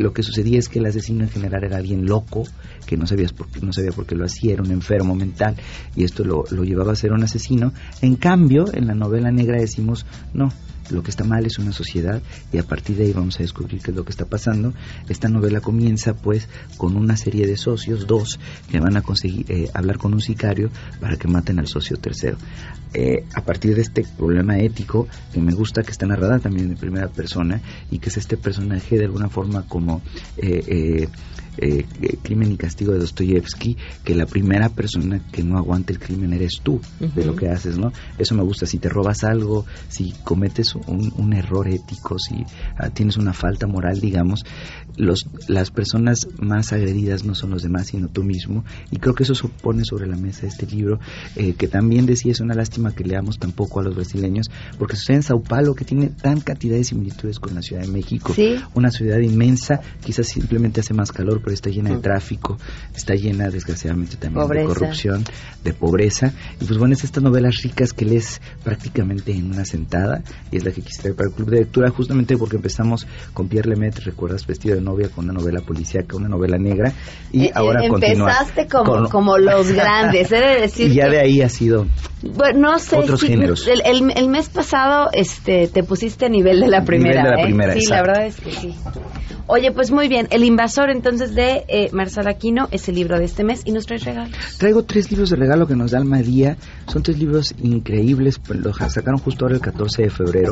lo 0.00 0.12
que 0.12 0.24
sucedía 0.24 0.58
es 0.58 0.68
que 0.68 0.80
el 0.80 0.86
asesino 0.86 1.22
en 1.22 1.30
general 1.30 1.62
era 1.62 1.76
alguien 1.76 2.04
loco, 2.06 2.44
que 2.86 2.96
no, 2.96 3.06
sabías 3.06 3.32
por, 3.32 3.46
no 3.62 3.72
sabía 3.72 3.92
por 3.92 4.06
qué 4.06 4.16
lo 4.16 4.24
hacía, 4.24 4.54
era 4.54 4.62
un 4.62 4.70
enfermo, 4.72 4.91
enfermo 4.92 5.14
mental 5.14 5.56
y 5.96 6.04
esto 6.04 6.24
lo, 6.24 6.44
lo 6.50 6.64
llevaba 6.64 6.92
a 6.92 6.96
ser 6.96 7.12
un 7.12 7.24
asesino. 7.24 7.72
En 8.02 8.16
cambio, 8.16 8.66
en 8.72 8.86
la 8.86 8.94
novela 8.94 9.30
negra 9.30 9.58
decimos, 9.58 10.04
no, 10.34 10.52
lo 10.92 11.02
que 11.02 11.10
está 11.10 11.24
mal 11.24 11.44
es 11.46 11.58
una 11.58 11.72
sociedad 11.72 12.22
y 12.52 12.58
a 12.58 12.62
partir 12.62 12.96
de 12.96 13.04
ahí 13.04 13.12
vamos 13.12 13.36
a 13.36 13.42
descubrir 13.42 13.80
qué 13.82 13.90
es 13.90 13.96
lo 13.96 14.04
que 14.04 14.10
está 14.10 14.26
pasando. 14.26 14.72
Esta 15.08 15.28
novela 15.28 15.60
comienza 15.60 16.14
pues 16.14 16.48
con 16.76 16.96
una 16.96 17.16
serie 17.16 17.46
de 17.46 17.56
socios, 17.56 18.06
dos, 18.06 18.38
que 18.70 18.80
van 18.80 18.96
a 18.96 19.02
conseguir 19.02 19.46
eh, 19.48 19.70
hablar 19.74 19.98
con 19.98 20.14
un 20.14 20.20
sicario 20.20 20.70
para 21.00 21.16
que 21.16 21.28
maten 21.28 21.58
al 21.58 21.66
socio 21.66 21.96
tercero. 21.96 22.36
Eh, 22.94 23.24
a 23.34 23.42
partir 23.42 23.74
de 23.74 23.82
este 23.82 24.04
problema 24.18 24.58
ético 24.58 25.08
que 25.32 25.40
me 25.40 25.54
gusta 25.54 25.82
que 25.82 25.90
está 25.90 26.06
narrada 26.06 26.38
también 26.38 26.70
en 26.70 26.76
primera 26.76 27.08
persona 27.08 27.62
y 27.90 27.98
que 27.98 28.10
es 28.10 28.18
este 28.18 28.36
personaje 28.36 28.98
de 28.98 29.06
alguna 29.06 29.28
forma 29.28 29.62
como 29.66 30.02
eh, 30.36 31.08
eh, 31.58 31.86
eh, 32.00 32.16
Crimen 32.22 32.52
y 32.52 32.56
Castigo 32.56 32.92
de 32.92 32.98
Dostoyevsky, 32.98 33.76
que 34.04 34.14
la 34.14 34.24
primera 34.24 34.70
persona 34.70 35.20
que 35.30 35.42
no 35.42 35.58
aguanta 35.58 35.92
el 35.92 35.98
crimen 35.98 36.32
eres 36.32 36.60
tú 36.62 36.80
de 36.98 37.24
lo 37.24 37.36
que 37.36 37.48
haces, 37.48 37.76
¿no? 37.76 37.92
Eso 38.18 38.34
me 38.34 38.42
gusta. 38.42 38.64
Si 38.64 38.78
te 38.78 38.88
robas 38.88 39.22
algo, 39.22 39.66
si 39.88 40.14
cometes 40.24 40.74
un, 40.86 41.32
error 41.32 41.68
ético, 41.68 42.18
si 42.18 42.44
ah, 42.76 42.90
tienes 42.90 43.16
una 43.16 43.32
falta 43.32 43.66
moral, 43.66 44.00
digamos, 44.00 44.44
los, 44.96 45.26
las 45.48 45.70
personas 45.70 46.28
más 46.38 46.72
agredidas 46.72 47.24
no 47.24 47.34
son 47.34 47.50
los 47.50 47.62
demás, 47.62 47.86
sino 47.88 48.08
tú 48.08 48.22
mismo. 48.22 48.64
Y 48.90 48.98
creo 48.98 49.14
que 49.14 49.22
eso 49.22 49.34
supone 49.34 49.84
sobre 49.84 50.06
la 50.06 50.16
mesa 50.16 50.46
este 50.46 50.66
libro, 50.66 51.00
eh, 51.36 51.54
que 51.54 51.68
también 51.68 52.06
decía 52.06 52.32
es 52.32 52.40
una 52.40 52.54
lástima 52.54 52.94
que 52.94 53.04
leamos 53.04 53.38
tampoco 53.38 53.80
a 53.80 53.82
los 53.82 53.94
brasileños, 53.94 54.50
porque 54.78 54.96
sucede 54.96 55.16
en 55.16 55.22
Sao 55.22 55.40
Paulo, 55.42 55.74
que 55.74 55.84
tiene 55.84 56.08
tan 56.08 56.40
cantidad 56.40 56.76
de 56.76 56.84
similitudes 56.84 57.38
con 57.38 57.54
la 57.54 57.62
Ciudad 57.62 57.82
de 57.82 57.88
México. 57.88 58.34
Una 58.74 58.90
ciudad 58.90 59.18
inmensa, 59.18 59.80
quizás 60.04 60.28
simplemente 60.28 60.80
hace 60.80 60.94
más 60.94 61.12
calor, 61.12 61.40
pero 61.42 61.54
está 61.54 61.70
llena 61.70 61.90
de 61.90 61.98
tráfico, 61.98 62.58
está 62.94 63.14
llena 63.14 63.48
desgraciadamente 63.48 64.16
también 64.16 64.48
de 64.48 64.64
corrupción, 64.64 65.24
de 65.64 65.72
pobreza. 65.72 66.32
Y 66.60 66.64
pues 66.64 66.78
bueno, 66.78 66.94
es 66.94 67.04
estas 67.04 67.22
novelas 67.22 67.62
ricas 67.62 67.92
que 67.92 68.04
lees 68.04 68.40
prácticamente 68.64 69.32
en 69.32 69.52
una 69.52 69.64
sentada 69.64 70.22
y 70.50 70.56
es 70.56 70.61
la 70.62 70.70
que 70.72 70.82
quise 70.82 71.02
traer 71.02 71.16
para 71.16 71.28
el 71.28 71.34
club 71.34 71.50
de 71.50 71.58
lectura 71.60 71.90
justamente 71.90 72.36
porque 72.36 72.56
empezamos 72.56 73.06
con 73.34 73.48
Pierre 73.48 73.70
Lemaitre, 73.70 74.04
recuerdas, 74.04 74.46
vestido 74.46 74.74
de 74.76 74.80
novia 74.80 75.08
con 75.08 75.24
una 75.24 75.34
novela 75.34 75.60
policíaca, 75.60 76.16
una 76.16 76.28
novela 76.28 76.58
negra 76.58 76.92
y 77.32 77.44
Eh, 77.46 77.52
ahora 77.54 77.82
eh, 77.82 77.86
Empezaste 77.86 78.66
como, 78.68 78.84
con- 78.84 79.08
como 79.08 79.38
los 79.38 79.70
grandes, 79.72 80.30
he 80.32 80.36
de 80.40 80.60
decir 80.62 80.90
y 80.90 80.94
ya 80.94 81.04
que- 81.04 81.10
de 81.10 81.20
ahí 81.20 81.42
ha 81.42 81.48
sido 81.48 81.86
Bueno, 82.22 82.72
no 82.72 82.78
sé. 82.78 82.96
Otros 82.96 83.20
sí, 83.20 83.28
géneros. 83.28 83.66
El, 83.66 83.82
el- 83.84 84.12
el 84.16 84.28
mes 84.28 84.48
pasado 84.48 85.08
este, 85.12 85.66
te 85.68 85.82
pusiste 85.82 86.26
a 86.26 86.28
nivel 86.28 86.60
de 86.60 86.68
la 86.68 86.84
primera. 86.84 87.22
Nivel 87.22 87.30
de 87.30 87.36
la 87.36 87.42
¿eh? 87.42 87.44
primera, 87.44 87.72
Sí, 87.74 87.78
exacto. 87.80 87.94
la 88.06 88.12
verdad 88.12 88.26
es 88.26 88.36
que 88.40 88.52
sí. 88.52 88.74
Oye, 89.48 89.72
pues 89.72 89.90
muy 89.90 90.08
bien. 90.08 90.28
El 90.30 90.44
invasor 90.44 90.88
entonces 90.90 91.34
de 91.34 91.64
eh, 91.68 91.88
Marsala 91.92 92.30
Aquino 92.30 92.68
es 92.70 92.88
el 92.88 92.94
libro 92.94 93.18
de 93.18 93.24
este 93.24 93.42
mes 93.44 93.62
y 93.64 93.72
nos 93.72 93.86
traes 93.86 94.04
regalos. 94.04 94.32
Traigo 94.58 94.84
tres 94.84 95.10
libros 95.10 95.30
de 95.30 95.36
regalo 95.36 95.66
que 95.66 95.74
nos 95.74 95.90
da 95.90 95.98
Almadía. 95.98 96.56
Son 96.86 97.02
tres 97.02 97.18
libros 97.18 97.52
increíbles. 97.60 98.38
pues, 98.38 98.60
Los 98.60 98.76
sacaron 98.76 99.18
justo 99.18 99.44
ahora 99.44 99.56
el 99.56 99.60
14 99.60 100.02
de 100.02 100.10
febrero 100.10 100.51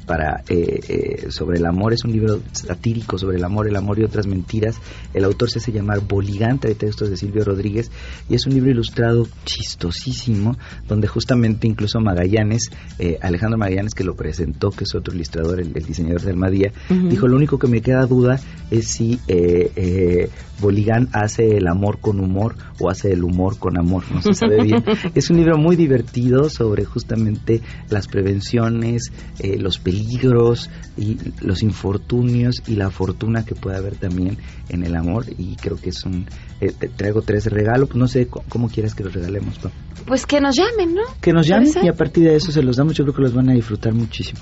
para 0.05 0.43
eh, 0.49 0.79
eh, 0.87 1.31
sobre 1.31 1.57
el 1.59 1.65
amor. 1.65 1.93
Es 1.93 2.03
un 2.03 2.11
libro 2.11 2.41
satírico 2.51 3.17
sobre 3.17 3.37
el 3.37 3.43
amor, 3.43 3.67
el 3.67 3.75
amor 3.75 3.99
y 3.99 4.03
otras 4.03 4.27
mentiras. 4.27 4.77
El 5.13 5.23
autor 5.23 5.49
se 5.49 5.59
hace 5.59 5.71
llamar 5.71 6.01
Boligante 6.01 6.67
de 6.67 6.75
textos 6.75 7.09
de 7.09 7.17
Silvio 7.17 7.43
Rodríguez 7.43 7.91
y 8.29 8.35
es 8.35 8.45
un 8.45 8.53
libro 8.53 8.71
ilustrado 8.71 9.27
chistosísimo 9.45 10.57
donde 10.87 11.07
justamente 11.07 11.67
incluso 11.67 11.99
Magallanes, 11.99 12.71
eh, 12.99 13.17
Alejandro 13.21 13.57
Magallanes 13.57 13.93
que 13.93 14.03
lo 14.03 14.15
presentó, 14.15 14.71
que 14.71 14.83
es 14.85 14.95
otro 14.95 15.13
ilustrador, 15.13 15.59
el, 15.59 15.71
el 15.75 15.85
diseñador 15.85 16.21
de 16.21 16.31
Almadía, 16.31 16.71
dijo 16.89 17.27
lo 17.27 17.37
único 17.37 17.59
que 17.59 17.67
me 17.67 17.81
queda 17.81 18.05
duda 18.05 18.39
es 18.69 18.87
si 18.87 19.19
eh, 19.27 20.29
Boligán 20.61 21.09
hace 21.11 21.57
el 21.57 21.67
amor 21.67 21.99
con 21.99 22.19
humor 22.19 22.55
o 22.79 22.89
hace 22.89 23.11
el 23.11 23.23
humor 23.23 23.57
con 23.57 23.77
amor, 23.77 24.03
no 24.13 24.21
se 24.21 24.33
sabe 24.33 24.63
bien. 24.63 24.83
es 25.15 25.29
un 25.29 25.37
libro 25.37 25.57
muy 25.57 25.75
divertido 25.75 26.49
sobre 26.49 26.85
justamente 26.85 27.61
las 27.89 28.07
prevenciones, 28.07 29.11
eh, 29.39 29.57
los 29.57 29.79
peligros 29.91 30.69
y 30.97 31.17
los 31.41 31.63
infortunios 31.63 32.63
y 32.67 32.75
la 32.75 32.89
fortuna 32.89 33.43
que 33.45 33.55
puede 33.55 33.77
haber 33.77 33.95
también 33.95 34.37
en 34.69 34.83
el 34.83 34.95
amor 34.95 35.25
y 35.37 35.55
creo 35.57 35.75
que 35.77 35.89
es 35.89 36.05
un... 36.05 36.25
eh, 36.61 36.71
traigo 36.95 37.21
tres 37.21 37.43
de 37.43 37.49
regalo, 37.49 37.87
pues 37.87 37.97
no 37.97 38.07
sé 38.07 38.27
cómo 38.27 38.69
quieras 38.69 38.95
que 38.95 39.03
los 39.03 39.13
regalemos, 39.13 39.59
Pam. 39.59 39.71
Pues 40.05 40.25
que 40.25 40.39
nos 40.41 40.55
llamen, 40.55 40.95
¿no? 40.95 41.01
Que 41.19 41.31
nos 41.33 41.45
llamen 41.47 41.71
y 41.83 41.87
a 41.89 41.93
partir 41.93 42.23
de 42.23 42.35
eso 42.35 42.51
se 42.51 42.63
los 42.63 42.77
damos, 42.77 42.93
yo 42.95 43.03
creo 43.03 43.15
que 43.15 43.21
los 43.21 43.33
van 43.33 43.49
a 43.49 43.53
disfrutar 43.53 43.93
muchísimo. 43.93 44.39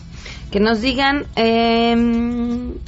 Que 0.51 0.59
nos 0.59 0.81
digan 0.81 1.25
eh, 1.35 1.91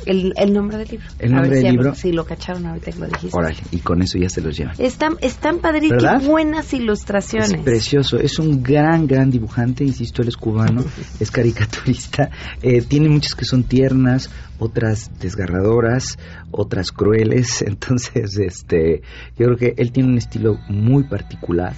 el, 0.05 0.33
el 0.35 0.53
nombre 0.53 0.77
del 0.77 0.87
libro. 0.89 1.05
El 1.19 1.33
A 1.33 1.35
nombre 1.35 1.49
ver 1.49 1.59
del 1.63 1.65
si, 1.71 1.77
libro. 1.77 1.95
Si 1.95 2.11
lo 2.11 2.25
cacharon 2.25 2.65
ahorita 2.65 2.91
que 2.91 2.99
lo 2.99 3.07
dijiste. 3.07 3.37
Órale, 3.37 3.57
y 3.71 3.79
con 3.79 4.01
eso 4.01 4.17
ya 4.17 4.29
se 4.29 4.41
los 4.41 4.57
llevan. 4.57 4.75
Están, 4.79 5.17
están 5.21 5.59
padrísimas, 5.59 6.25
buenas 6.25 6.73
ilustraciones. 6.73 7.51
Es 7.51 7.59
precioso, 7.59 8.17
es 8.17 8.39
un 8.39 8.63
gran, 8.63 9.05
gran 9.05 9.29
dibujante, 9.29 9.83
insisto, 9.83 10.21
él 10.21 10.29
es 10.29 10.37
cubano, 10.37 10.83
es 11.19 11.29
caricaturista, 11.29 12.29
eh, 12.61 12.81
tiene 12.81 13.09
muchas 13.09 13.35
que 13.35 13.45
son 13.45 13.63
tiernas, 13.63 14.29
otras 14.59 15.11
desgarradoras, 15.19 16.17
otras 16.51 16.91
crueles, 16.91 17.61
entonces, 17.67 18.37
este, 18.37 19.01
yo 19.37 19.47
creo 19.47 19.57
que 19.57 19.73
él 19.77 19.91
tiene 19.91 20.09
un 20.09 20.17
estilo 20.17 20.59
muy 20.69 21.03
particular 21.03 21.73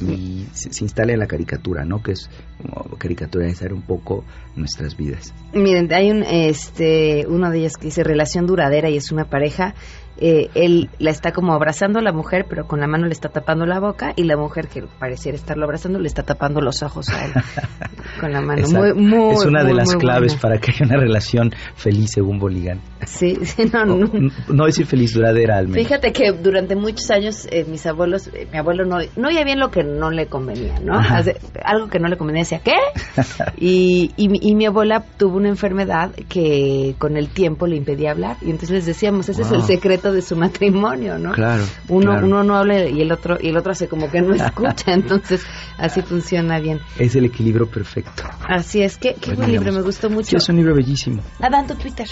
y 0.00 0.46
se, 0.52 0.72
se 0.72 0.84
instala 0.84 1.12
en 1.12 1.18
la 1.18 1.26
caricatura, 1.26 1.84
¿no? 1.84 2.02
Que 2.02 2.12
es 2.12 2.28
como 2.60 2.96
caricaturizar 2.98 3.72
un 3.72 3.82
poco 3.82 4.24
nuestras 4.54 4.96
vidas. 4.96 5.32
Miren, 5.54 5.92
hay 5.92 6.10
un, 6.10 6.22
este, 6.22 7.26
uno 7.28 7.50
de 7.50 7.60
ellas 7.60 7.76
que 7.76 7.86
dice 7.86 8.04
relación 8.04 8.46
duradera 8.46 8.90
y 8.90 8.96
es 8.96 9.10
una 9.12 9.24
pareja. 9.24 9.74
Eh, 10.18 10.48
él 10.54 10.88
la 10.98 11.10
está 11.10 11.32
como 11.32 11.52
abrazando 11.52 11.98
a 11.98 12.02
la 12.02 12.12
mujer, 12.12 12.46
pero 12.48 12.66
con 12.66 12.80
la 12.80 12.86
mano 12.86 13.06
le 13.06 13.12
está 13.12 13.28
tapando 13.28 13.66
la 13.66 13.80
boca 13.80 14.12
y 14.16 14.24
la 14.24 14.36
mujer 14.36 14.68
que 14.68 14.82
pareciera 14.98 15.36
estarlo 15.36 15.64
abrazando 15.64 15.98
le 15.98 16.08
está 16.08 16.22
tapando 16.22 16.60
los 16.60 16.82
ojos 16.82 17.08
a 17.10 17.24
él 17.26 17.32
con 18.20 18.32
la 18.32 18.40
mano. 18.40 18.66
Muy, 18.94 19.34
es 19.34 19.44
una 19.44 19.62
de 19.62 19.74
las 19.74 19.94
claves 19.96 20.32
buena. 20.32 20.40
para 20.40 20.58
que 20.58 20.72
haya 20.72 20.86
una 20.86 20.96
relación 20.96 21.50
feliz 21.74 22.10
según 22.14 22.38
Boligán. 22.38 22.80
Sí, 23.04 23.36
sí, 23.44 23.64
no, 23.72 23.84
No, 23.84 23.96
no. 23.98 24.30
no 24.48 24.64
decir 24.66 24.86
feliz 24.86 25.12
duradera 25.12 25.58
al 25.58 25.68
menos. 25.68 25.82
Fíjate 25.86 26.12
que 26.12 26.32
durante 26.32 26.74
muchos 26.76 27.10
años 27.10 27.46
eh, 27.50 27.64
mis 27.68 27.84
abuelos, 27.86 28.28
eh, 28.28 28.48
mi 28.50 28.58
abuelo 28.58 28.84
no, 28.86 28.98
no 29.16 29.28
oía 29.28 29.44
bien 29.44 29.60
lo 29.60 29.70
que 29.70 29.84
no 29.84 30.10
le 30.10 30.26
convenía, 30.26 30.78
¿no? 30.80 30.98
Hace- 30.98 31.36
algo 31.64 31.88
que 31.88 31.98
no 31.98 32.08
le 32.08 32.16
convenía 32.16 32.42
decía, 32.42 32.60
¿qué? 32.64 32.72
y, 33.58 34.12
y, 34.16 34.28
mi- 34.28 34.38
y 34.40 34.54
mi 34.54 34.66
abuela 34.66 35.04
tuvo 35.18 35.36
una 35.36 35.48
enfermedad 35.48 36.12
que 36.28 36.94
con 36.98 37.16
el 37.16 37.28
tiempo 37.28 37.66
le 37.66 37.76
impedía 37.76 38.12
hablar 38.12 38.36
y 38.40 38.46
entonces 38.46 38.70
les 38.70 38.86
decíamos, 38.86 39.28
ese 39.28 39.42
es 39.42 39.52
el 39.52 39.62
secreto 39.62 40.12
de 40.12 40.22
su 40.22 40.36
matrimonio, 40.36 41.18
¿no? 41.18 41.32
Claro. 41.32 41.64
Uno, 41.88 42.12
claro. 42.12 42.26
uno 42.26 42.44
no 42.44 42.56
habla 42.56 42.88
y 42.88 43.00
el 43.00 43.12
otro 43.12 43.36
y 43.40 43.48
el 43.48 43.56
otro 43.56 43.72
hace 43.72 43.88
como 43.88 44.10
que 44.10 44.20
no 44.22 44.34
escucha, 44.34 44.92
entonces 44.92 45.44
así 45.78 46.00
funciona 46.02 46.58
bien. 46.60 46.80
Es 46.98 47.14
el 47.16 47.26
equilibrio 47.26 47.66
perfecto. 47.68 48.22
Así 48.48 48.82
es 48.82 48.96
que 48.96 49.14
qué 49.14 49.34
buen 49.34 49.50
libro, 49.52 49.72
me 49.72 49.82
gustó 49.82 50.08
mucho. 50.10 50.30
Sí, 50.30 50.36
es 50.36 50.48
un 50.48 50.56
libro 50.56 50.74
bellísimo. 50.74 51.22
Adán, 51.40 51.66
tu 51.66 51.74
Twitter. 51.74 52.06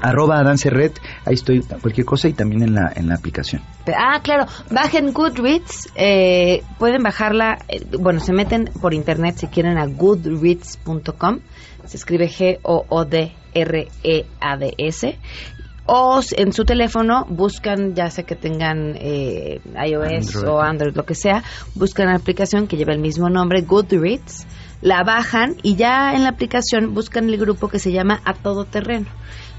Arroba 0.00 0.38
Adán 0.38 0.58
Serret, 0.58 1.00
ahí 1.24 1.34
estoy, 1.34 1.60
cualquier 1.62 2.04
cosa 2.06 2.28
y 2.28 2.32
también 2.34 2.62
en 2.62 2.74
la, 2.74 2.92
en 2.94 3.08
la 3.08 3.14
aplicación. 3.14 3.62
Ah, 3.96 4.20
claro, 4.22 4.44
bajen 4.70 5.12
Goodreads, 5.12 5.88
eh, 5.96 6.62
pueden 6.78 7.02
bajarla, 7.02 7.58
eh, 7.68 7.84
bueno, 7.98 8.20
se 8.20 8.32
meten 8.32 8.70
por 8.80 8.92
internet 8.94 9.36
si 9.38 9.46
quieren 9.46 9.78
a 9.78 9.86
goodreads.com, 9.86 11.38
se 11.86 11.96
escribe 11.96 12.28
G-O-O-D-R-E-A-D-S, 13.96 15.18
o 15.88 16.18
s- 16.18 16.34
en 16.36 16.52
su 16.52 16.64
teléfono 16.64 17.24
buscan, 17.28 17.94
ya 17.94 18.10
sea 18.10 18.24
que 18.24 18.34
tengan 18.34 18.94
eh, 18.96 19.60
iOS 19.88 20.34
Android. 20.34 20.48
o 20.48 20.60
Android, 20.60 20.94
lo 20.96 21.04
que 21.04 21.14
sea, 21.14 21.42
buscan 21.74 22.06
la 22.06 22.16
aplicación 22.16 22.66
que 22.66 22.76
lleva 22.76 22.92
el 22.92 22.98
mismo 23.00 23.28
nombre, 23.30 23.62
Goodreads, 23.62 24.46
la 24.82 25.02
bajan 25.04 25.54
y 25.62 25.76
ya 25.76 26.12
en 26.14 26.24
la 26.24 26.30
aplicación 26.30 26.92
buscan 26.92 27.28
el 27.28 27.38
grupo 27.38 27.68
que 27.68 27.78
se 27.78 27.92
llama 27.92 28.20
A 28.24 28.34
Todo 28.34 28.64
Terreno. 28.64 29.06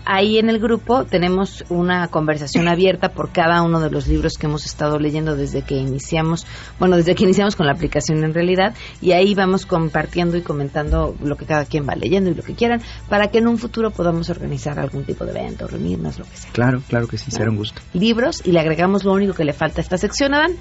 Ahí 0.10 0.38
en 0.38 0.50
el 0.50 0.60
grupo 0.60 1.04
tenemos 1.04 1.66
una 1.68 2.08
conversación 2.08 2.70
abierta 2.70 3.10
por 3.10 3.34
cada 3.34 3.62
uno 3.62 3.82
de 3.82 3.90
los 3.90 4.08
libros 4.08 4.38
que 4.38 4.46
hemos 4.46 4.66
estado 4.66 5.00
leyendo 5.00 5.36
desde 5.36 5.64
que 5.64 5.76
iniciamos, 5.76 6.48
bueno, 6.80 6.96
desde 6.96 7.14
que 7.14 7.26
iniciamos 7.26 7.58
con 7.58 7.66
la 7.66 7.74
aplicación 7.74 8.24
en 8.24 8.34
realidad, 8.34 8.74
y 9.02 9.12
ahí 9.12 9.36
vamos 9.36 9.66
compartiendo 9.66 10.38
y 10.38 10.44
comentando 10.44 11.14
lo 11.22 11.36
que 11.36 11.46
cada 11.46 11.66
quien 11.66 11.86
va 11.86 11.96
leyendo 11.96 12.30
y 12.30 12.36
lo 12.36 12.44
que 12.44 12.56
quieran, 12.56 12.82
para 13.10 13.28
que 13.28 13.40
en 13.40 13.50
un 13.50 13.58
futuro 13.58 13.92
podamos 13.92 14.30
organizar 14.30 14.80
algún 14.80 15.04
tipo 15.04 15.26
de 15.26 15.32
evento, 15.32 15.68
reunirnos, 15.68 16.18
lo 16.20 16.24
que 16.24 16.38
sea. 16.38 16.52
Claro, 16.54 16.82
claro 16.88 17.10
que 17.10 17.18
sí, 17.18 17.30
será 17.30 17.50
un 17.50 17.58
gusto. 17.58 17.82
Libros, 17.92 18.42
y 18.46 18.54
le 18.54 18.62
agregamos 18.62 19.04
lo 19.04 19.12
único 19.12 19.34
que 19.34 19.44
le 19.44 19.52
falta 19.52 19.82
a 19.82 19.84
esta 19.84 19.98
sección, 19.98 20.34
Adán, 20.34 20.54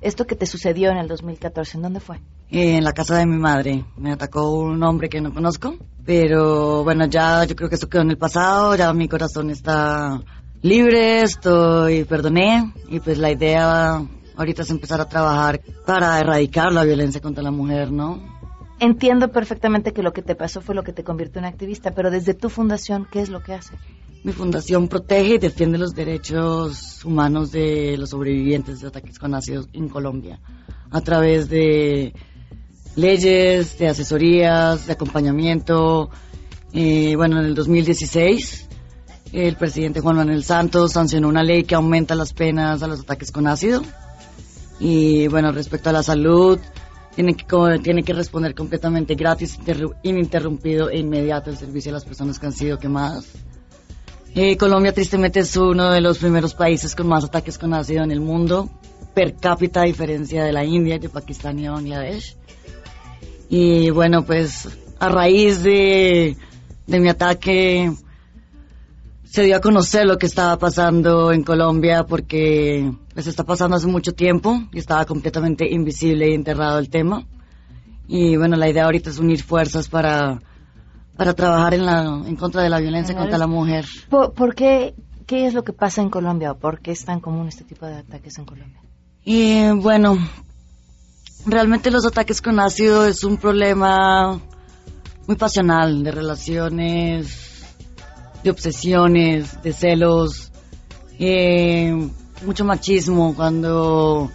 Esto 0.02 0.26
que 0.26 0.36
te 0.36 0.48
sucedió 0.48 0.90
en 0.90 0.98
el 0.98 1.08
2014, 1.08 1.78
¿en 1.78 1.84
dónde 1.84 2.00
fue? 2.00 2.18
Eh, 2.50 2.78
en 2.78 2.84
la 2.84 2.92
casa 2.92 3.18
de 3.18 3.28
mi 3.28 3.38
madre. 3.38 3.86
Me 3.98 4.12
atacó 4.12 4.52
un 4.52 4.82
hombre 4.82 5.10
que 5.10 5.22
no 5.22 5.32
conozco, 5.32 5.76
pero 6.04 6.84
bueno, 6.84 7.06
ya 7.06 7.46
yo 7.46 7.56
creo 7.56 7.70
que 7.70 7.76
eso 7.76 7.88
quedó 7.88 8.02
en 8.02 8.10
el 8.10 8.18
pasado, 8.18 8.76
ya 8.76 8.92
mi 8.94 9.08
corazón 9.08 9.52
está 9.52 10.20
libre, 10.64 11.22
estoy, 11.22 12.04
perdoné, 12.06 12.74
y 12.90 13.00
pues 13.00 13.20
la 13.20 13.32
idea 13.32 14.04
ahorita 14.36 14.64
es 14.64 14.70
empezar 14.72 15.02
a 15.02 15.06
trabajar 15.08 15.62
para 15.86 16.20
erradicar 16.20 16.72
la 16.72 16.84
violencia 16.84 17.22
contra 17.22 17.44
la 17.44 17.52
mujer, 17.52 17.92
¿no? 17.92 18.20
Entiendo 18.80 19.32
perfectamente 19.32 19.94
que 19.94 20.02
lo 20.02 20.12
que 20.12 20.24
te 20.24 20.34
pasó 20.34 20.62
fue 20.62 20.74
lo 20.74 20.82
que 20.84 20.94
te 20.94 21.04
convirtió 21.04 21.38
en 21.38 21.46
activista, 21.46 21.92
pero 21.92 22.10
desde 22.10 22.34
tu 22.34 22.50
fundación, 22.50 23.08
¿qué 23.12 23.22
es 23.22 23.30
lo 23.30 23.44
que 23.44 23.54
hace? 23.54 23.76
Mi 24.24 24.34
fundación 24.34 24.88
protege 24.88 25.36
y 25.36 25.38
defiende 25.40 25.80
los 25.80 25.94
derechos 25.94 27.04
humanos 27.04 27.52
de 27.52 27.98
los 27.98 28.12
sobrevivientes 28.12 28.80
de 28.82 28.88
ataques 28.88 29.18
con 29.18 29.34
ácidos 29.34 29.68
en 29.74 29.90
Colombia 29.90 30.40
a 30.92 31.02
través 31.02 31.50
de 31.50 32.14
leyes, 32.96 33.80
de 33.80 33.88
asesorías, 33.88 34.86
de 34.86 34.94
acompañamiento. 34.94 36.10
Eh, 36.74 37.16
bueno, 37.16 37.40
en 37.40 37.46
el 37.48 37.56
2016 37.56 38.68
el 39.34 39.56
presidente 39.56 40.02
Juan 40.02 40.18
Manuel 40.18 40.44
Santos 40.44 40.92
sancionó 40.92 41.28
una 41.30 41.42
ley 41.44 41.64
que 41.64 41.74
aumenta 41.76 42.14
las 42.16 42.34
penas 42.34 42.84
a 42.84 42.88
los 42.88 43.00
ataques 43.02 43.32
con 43.32 43.48
ácido. 43.48 43.82
Y 44.80 45.28
bueno, 45.30 45.52
respecto 45.52 45.90
a 45.90 45.94
la 45.94 46.04
salud, 46.04 46.60
tiene 47.16 47.36
que, 47.36 47.46
tiene 47.82 48.04
que 48.04 48.14
responder 48.14 48.54
completamente 48.54 49.16
gratis, 49.16 49.58
interru- 49.60 49.96
ininterrumpido 50.04 50.90
e 50.90 51.00
inmediato 51.00 51.50
el 51.50 51.58
servicio 51.58 51.92
a 51.92 51.94
las 51.94 52.06
personas 52.06 52.38
que 52.40 52.46
han 52.46 52.54
sido 52.54 52.78
quemadas. 52.78 53.26
Eh, 54.34 54.56
Colombia 54.56 54.94
tristemente 54.94 55.42
es 55.42 55.58
uno 55.58 55.92
de 55.92 56.00
los 56.00 56.18
primeros 56.18 56.54
países 56.54 56.96
con 56.96 57.08
más 57.08 57.26
ataques 57.26 57.58
con 57.58 57.74
ácido 57.74 58.04
en 58.04 58.12
el 58.12 58.22
mundo, 58.22 58.70
per 59.14 59.36
cápita 59.36 59.82
a 59.82 59.86
diferencia 59.86 60.46
de 60.46 60.54
la 60.54 60.64
India, 60.64 60.98
de 60.98 61.10
Pakistán 61.10 61.60
y 61.60 61.64
de 61.64 61.70
Bangladesh. 61.70 62.38
Y 63.50 63.90
bueno, 63.90 64.24
pues 64.24 64.70
a 65.00 65.10
raíz 65.10 65.62
de, 65.64 66.38
de 66.88 67.00
mi 67.02 67.10
ataque 67.10 67.92
se 69.26 69.44
dio 69.44 69.58
a 69.58 69.62
conocer 69.62 70.06
lo 70.06 70.18
que 70.18 70.28
estaba 70.28 70.58
pasando 70.58 71.34
en 71.34 71.44
Colombia 71.44 72.06
porque 72.06 72.90
pues 73.14 73.28
está 73.28 73.44
pasando 73.44 73.76
hace 73.76 73.88
mucho 73.88 74.14
tiempo 74.14 74.62
y 74.72 74.80
estaba 74.80 75.06
completamente 75.06 75.70
invisible 75.70 76.30
y 76.30 76.36
enterrado 76.36 76.80
el 76.80 76.90
tema. 76.90 77.28
Y 78.08 78.38
bueno, 78.38 78.56
la 78.56 78.70
idea 78.70 78.86
ahorita 78.86 79.10
es 79.10 79.20
unir 79.20 79.44
fuerzas 79.44 79.90
para, 79.90 80.42
para 81.22 81.36
trabajar 81.36 81.76
en, 81.76 81.86
la, 81.86 82.02
en 82.26 82.36
contra 82.36 82.64
de 82.64 82.70
la 82.72 82.80
violencia 82.80 83.16
contra 83.16 83.38
la 83.38 83.46
mujer. 83.46 83.86
¿Por, 84.10 84.34
por 84.34 84.56
qué, 84.56 84.96
qué 85.28 85.46
es 85.46 85.54
lo 85.54 85.64
que 85.64 85.72
pasa 85.72 86.02
en 86.02 86.10
Colombia 86.10 86.54
o 86.54 86.58
por 86.58 86.80
qué 86.80 86.90
es 86.90 87.06
tan 87.06 87.20
común 87.20 87.48
este 87.48 87.64
tipo 87.64 87.86
de 87.86 87.98
ataques 87.98 88.40
en 88.40 88.46
Colombia? 88.46 88.82
Y 89.24 89.70
bueno, 89.70 90.18
realmente 91.46 91.92
los 91.92 92.08
ataques 92.08 92.42
con 92.42 92.60
ácido 92.60 93.06
es 93.06 93.24
un 93.24 93.38
problema 93.38 94.42
muy 95.28 95.36
pasional 95.36 96.04
de 96.04 96.10
relaciones, 96.10 97.68
de 98.44 98.50
obsesiones, 98.50 99.62
de 99.62 99.74
celos, 99.74 100.52
eh, 101.20 102.10
mucho 102.44 102.66
machismo 102.66 103.36
cuando 103.36 104.32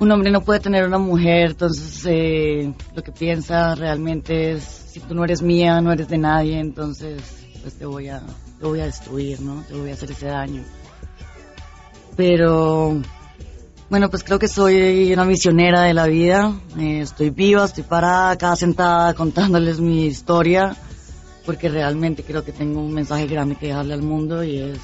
un 0.00 0.10
hombre 0.10 0.32
no 0.32 0.40
puede 0.40 0.58
tener 0.58 0.84
una 0.88 0.98
mujer, 0.98 1.50
entonces 1.50 2.04
eh, 2.04 2.74
lo 2.96 3.02
que 3.04 3.12
piensa 3.12 3.76
realmente 3.76 4.50
es 4.50 4.87
tú 5.00 5.14
no 5.14 5.24
eres 5.24 5.42
mía, 5.42 5.80
no 5.80 5.92
eres 5.92 6.08
de 6.08 6.18
nadie, 6.18 6.58
entonces 6.58 7.22
pues 7.62 7.74
te 7.74 7.86
voy 7.86 8.08
a, 8.08 8.22
te 8.58 8.66
voy 8.66 8.80
a 8.80 8.86
destruir, 8.86 9.40
¿no? 9.40 9.62
Te 9.62 9.74
voy 9.74 9.90
a 9.90 9.94
hacer 9.94 10.10
ese 10.10 10.26
daño. 10.26 10.62
Pero 12.16 13.00
bueno, 13.90 14.10
pues 14.10 14.22
creo 14.22 14.38
que 14.38 14.48
soy 14.48 15.12
una 15.12 15.24
misionera 15.24 15.82
de 15.82 15.94
la 15.94 16.06
vida. 16.06 16.52
Eh, 16.78 17.00
estoy 17.00 17.30
viva, 17.30 17.64
estoy 17.64 17.84
parada 17.84 18.32
acá 18.32 18.54
sentada 18.54 19.14
contándoles 19.14 19.80
mi 19.80 20.04
historia, 20.04 20.76
porque 21.46 21.68
realmente 21.68 22.22
creo 22.22 22.44
que 22.44 22.52
tengo 22.52 22.80
un 22.80 22.92
mensaje 22.92 23.26
grande 23.26 23.56
que 23.56 23.68
dejarle 23.68 23.94
al 23.94 24.02
mundo 24.02 24.44
y 24.44 24.58
es 24.58 24.78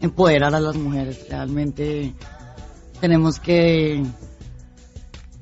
empoderar 0.00 0.54
a 0.54 0.60
las 0.60 0.76
mujeres. 0.76 1.24
Realmente 1.28 2.14
tenemos 3.00 3.38
que, 3.38 4.02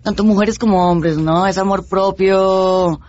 tanto 0.02 0.24
mujeres 0.24 0.58
como 0.58 0.90
hombres, 0.90 1.16
¿no? 1.16 1.46
Ese 1.46 1.60
amor 1.60 1.86
propio 1.88 3.00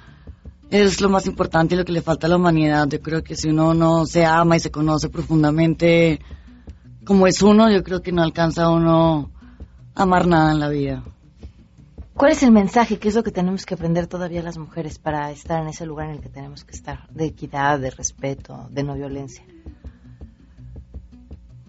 es 0.71 1.01
lo 1.01 1.09
más 1.09 1.27
importante 1.27 1.75
y 1.75 1.77
lo 1.77 1.85
que 1.85 1.91
le 1.91 2.01
falta 2.01 2.27
a 2.27 2.29
la 2.29 2.37
humanidad. 2.37 2.87
Yo 2.87 3.01
creo 3.01 3.23
que 3.23 3.35
si 3.35 3.49
uno 3.49 3.73
no 3.73 4.05
se 4.05 4.25
ama 4.25 4.55
y 4.55 4.59
se 4.59 4.71
conoce 4.71 5.09
profundamente 5.09 6.21
como 7.05 7.27
es 7.27 7.41
uno, 7.41 7.69
yo 7.69 7.83
creo 7.83 8.01
que 8.01 8.11
no 8.11 8.23
alcanza 8.23 8.69
uno 8.69 9.31
a 9.93 10.03
amar 10.03 10.27
nada 10.27 10.51
en 10.51 10.59
la 10.59 10.69
vida. 10.69 11.03
¿Cuál 12.13 12.31
es 12.31 12.43
el 12.43 12.51
mensaje? 12.51 12.99
¿Qué 12.99 13.09
es 13.09 13.15
lo 13.15 13.23
que 13.23 13.31
tenemos 13.31 13.65
que 13.65 13.73
aprender 13.73 14.07
todavía 14.07 14.43
las 14.43 14.57
mujeres 14.57 14.99
para 14.99 15.31
estar 15.31 15.61
en 15.61 15.69
ese 15.69 15.85
lugar 15.85 16.09
en 16.09 16.15
el 16.15 16.21
que 16.21 16.29
tenemos 16.29 16.63
que 16.63 16.75
estar? 16.75 17.07
De 17.09 17.25
equidad, 17.25 17.79
de 17.79 17.89
respeto, 17.89 18.67
de 18.69 18.83
no 18.83 18.95
violencia. 18.95 19.43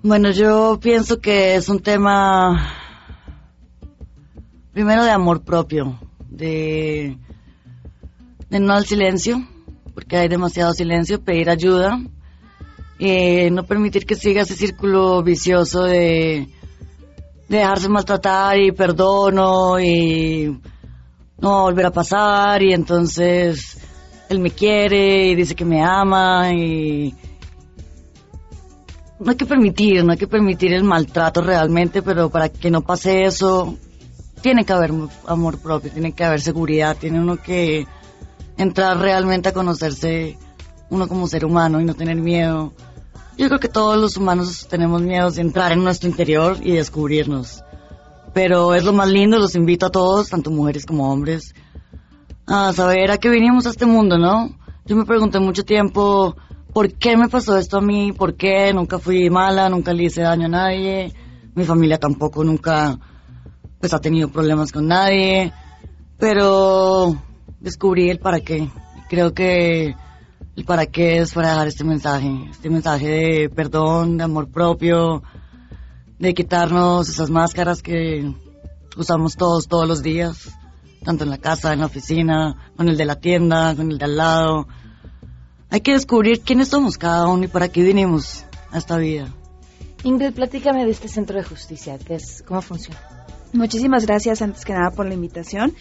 Bueno, 0.03 0.31
yo 0.31 0.79
pienso 0.81 1.21
que 1.21 1.55
es 1.55 1.69
un 1.69 1.81
tema 1.81 2.69
primero 4.73 5.05
de 5.05 5.11
amor 5.11 5.43
propio, 5.43 5.99
de, 6.29 7.17
de 8.53 8.61
no 8.61 8.75
al 8.75 8.85
silencio, 8.85 9.43
porque 9.95 10.19
hay 10.19 10.29
demasiado 10.29 10.75
silencio, 10.75 11.23
pedir 11.23 11.49
ayuda, 11.49 11.99
eh, 12.99 13.51
no 13.51 13.65
permitir 13.65 14.05
que 14.05 14.15
siga 14.15 14.43
ese 14.43 14.55
círculo 14.55 15.23
vicioso 15.23 15.85
de, 15.85 16.49
de 17.49 17.57
dejarse 17.57 17.88
maltratar 17.88 18.59
y 18.59 18.71
perdono 18.73 19.81
y 19.81 20.61
no 21.38 21.62
volver 21.62 21.87
a 21.87 21.91
pasar 21.93 22.62
y 22.62 22.75
entonces 22.75 23.79
él 24.29 24.38
me 24.38 24.51
quiere 24.51 25.29
y 25.29 25.35
dice 25.35 25.55
que 25.55 25.65
me 25.65 25.83
ama 25.83 26.53
y 26.53 27.15
no 29.19 29.31
hay 29.31 29.37
que 29.37 29.47
permitir, 29.47 30.05
no 30.05 30.12
hay 30.12 30.19
que 30.19 30.27
permitir 30.27 30.75
el 30.75 30.85
maltrato 30.85 31.41
realmente, 31.41 32.03
pero 32.03 32.29
para 32.29 32.51
que 32.51 32.71
no 32.71 32.83
pase 32.83 33.25
eso, 33.25 33.79
tiene 34.43 34.67
que 34.67 34.75
haber 34.75 34.93
amor 35.27 35.59
propio, 35.59 35.91
tiene 35.91 36.12
que 36.12 36.25
haber 36.25 36.43
seguridad, 36.43 36.99
tiene 36.99 37.19
uno 37.19 37.38
que 37.38 37.87
entrar 38.57 38.99
realmente 38.99 39.49
a 39.49 39.53
conocerse 39.53 40.38
uno 40.91 41.09
como 41.09 41.27
ser 41.27 41.45
humano 41.45 41.81
y 41.81 41.85
no 41.85 41.95
tener 41.95 42.17
miedo. 42.17 42.73
Yo 43.38 43.49
creo 43.49 43.61
que 43.61 43.69
todos 43.69 43.99
los 43.99 44.17
humanos 44.17 44.67
tenemos 44.69 45.01
miedo 45.01 45.31
de 45.31 45.41
entrar 45.41 45.73
en 45.73 45.83
nuestro 45.83 46.09
interior 46.09 46.59
y 46.62 46.73
descubrirnos. 46.73 47.65
Pero 48.35 48.75
es 48.75 48.85
lo 48.85 48.93
más 48.93 49.09
lindo, 49.09 49.38
los 49.38 49.55
invito 49.55 49.87
a 49.87 49.91
todos, 49.91 50.29
tanto 50.29 50.51
mujeres 50.51 50.87
como 50.87 51.11
hombres, 51.11 51.55
a 52.47 52.73
saber 52.73 53.11
a 53.11 53.19
qué 53.19 53.29
vinimos 53.31 53.67
a 53.67 53.71
este 53.71 53.87
mundo, 53.87 54.19
¿no? 54.19 54.55
Yo 54.85 54.97
me 54.97 55.05
pregunté 55.05 55.38
mucho 55.38 55.65
tiempo, 55.65 56.37
¿por 56.73 56.93
qué 56.95 57.17
me 57.17 57.29
pasó 57.29 57.57
esto 57.57 57.79
a 57.79 57.83
mí? 57.83 58.12
¿Por 58.12 58.35
qué? 58.35 58.73
Nunca 58.73 58.99
fui 58.99 59.31
mala, 59.31 59.69
nunca 59.69 59.93
le 59.93 60.05
hice 60.05 60.23
daño 60.23 60.47
a 60.47 60.51
nadie. 60.51 61.12
Mi 61.55 61.65
familia 61.65 61.99
tampoco 61.99 62.45
nunca 62.45 62.99
pues 63.79 63.93
ha 63.93 64.01
tenido 64.01 64.29
problemas 64.29 64.73
con 64.73 64.87
nadie. 64.87 65.53
Pero 66.19 67.17
descubrí 67.62 68.11
el 68.11 68.18
para 68.18 68.40
qué. 68.40 68.68
Creo 69.09 69.33
que 69.33 69.94
el 70.57 70.64
para 70.64 70.87
qué 70.87 71.18
es 71.18 71.33
para 71.33 71.51
dejar 71.51 71.68
este 71.68 71.85
mensaje. 71.85 72.31
Este 72.51 72.68
mensaje 72.68 73.07
de 73.07 73.51
perdón, 73.51 74.18
de 74.18 74.25
amor 74.25 74.51
propio, 74.51 75.22
de 76.18 76.35
quitarnos 76.35 77.09
esas 77.09 77.31
máscaras 77.31 77.83
que 77.83 78.31
usamos 78.96 79.37
todos, 79.37 79.68
todos 79.68 79.88
los 79.88 80.03
días. 80.03 80.51
Tanto 81.05 81.25
en 81.25 81.31
la 81.31 81.38
casa, 81.38 81.72
en 81.72 81.81
la 81.81 81.87
oficina, 81.87 82.70
con 82.77 82.88
el 82.88 82.96
de 82.96 83.05
la 83.05 83.16
tienda, 83.16 83.75
con 83.75 83.90
el 83.90 83.98
de 83.98 84.05
al 84.05 84.16
lado. 84.16 84.68
Hay 85.68 85.81
que 85.81 85.92
descubrir 85.92 86.42
quiénes 86.42 86.68
somos 86.68 86.98
cada 86.98 87.27
uno 87.27 87.44
y 87.44 87.48
para 87.48 87.68
qué 87.68 87.83
vinimos 87.83 88.44
a 88.70 88.79
esta 88.79 88.98
vida. 88.98 89.29
Ingrid, 90.05 90.33
platícame 90.33 90.85
de 90.85 90.90
este 90.90 91.09
centro 91.09 91.38
de 91.38 91.44
justicia, 91.44 91.98
¿qué 91.98 92.16
es, 92.16 92.44
¿cómo 92.46 92.61
funciona? 92.61 93.01
Muchísimas 93.53 94.07
gracias 94.07 94.42
antes 94.42 94.64
que 94.64 94.72
nada 94.72 94.90
por 94.90 95.07
la 95.07 95.14
invitación. 95.14 95.75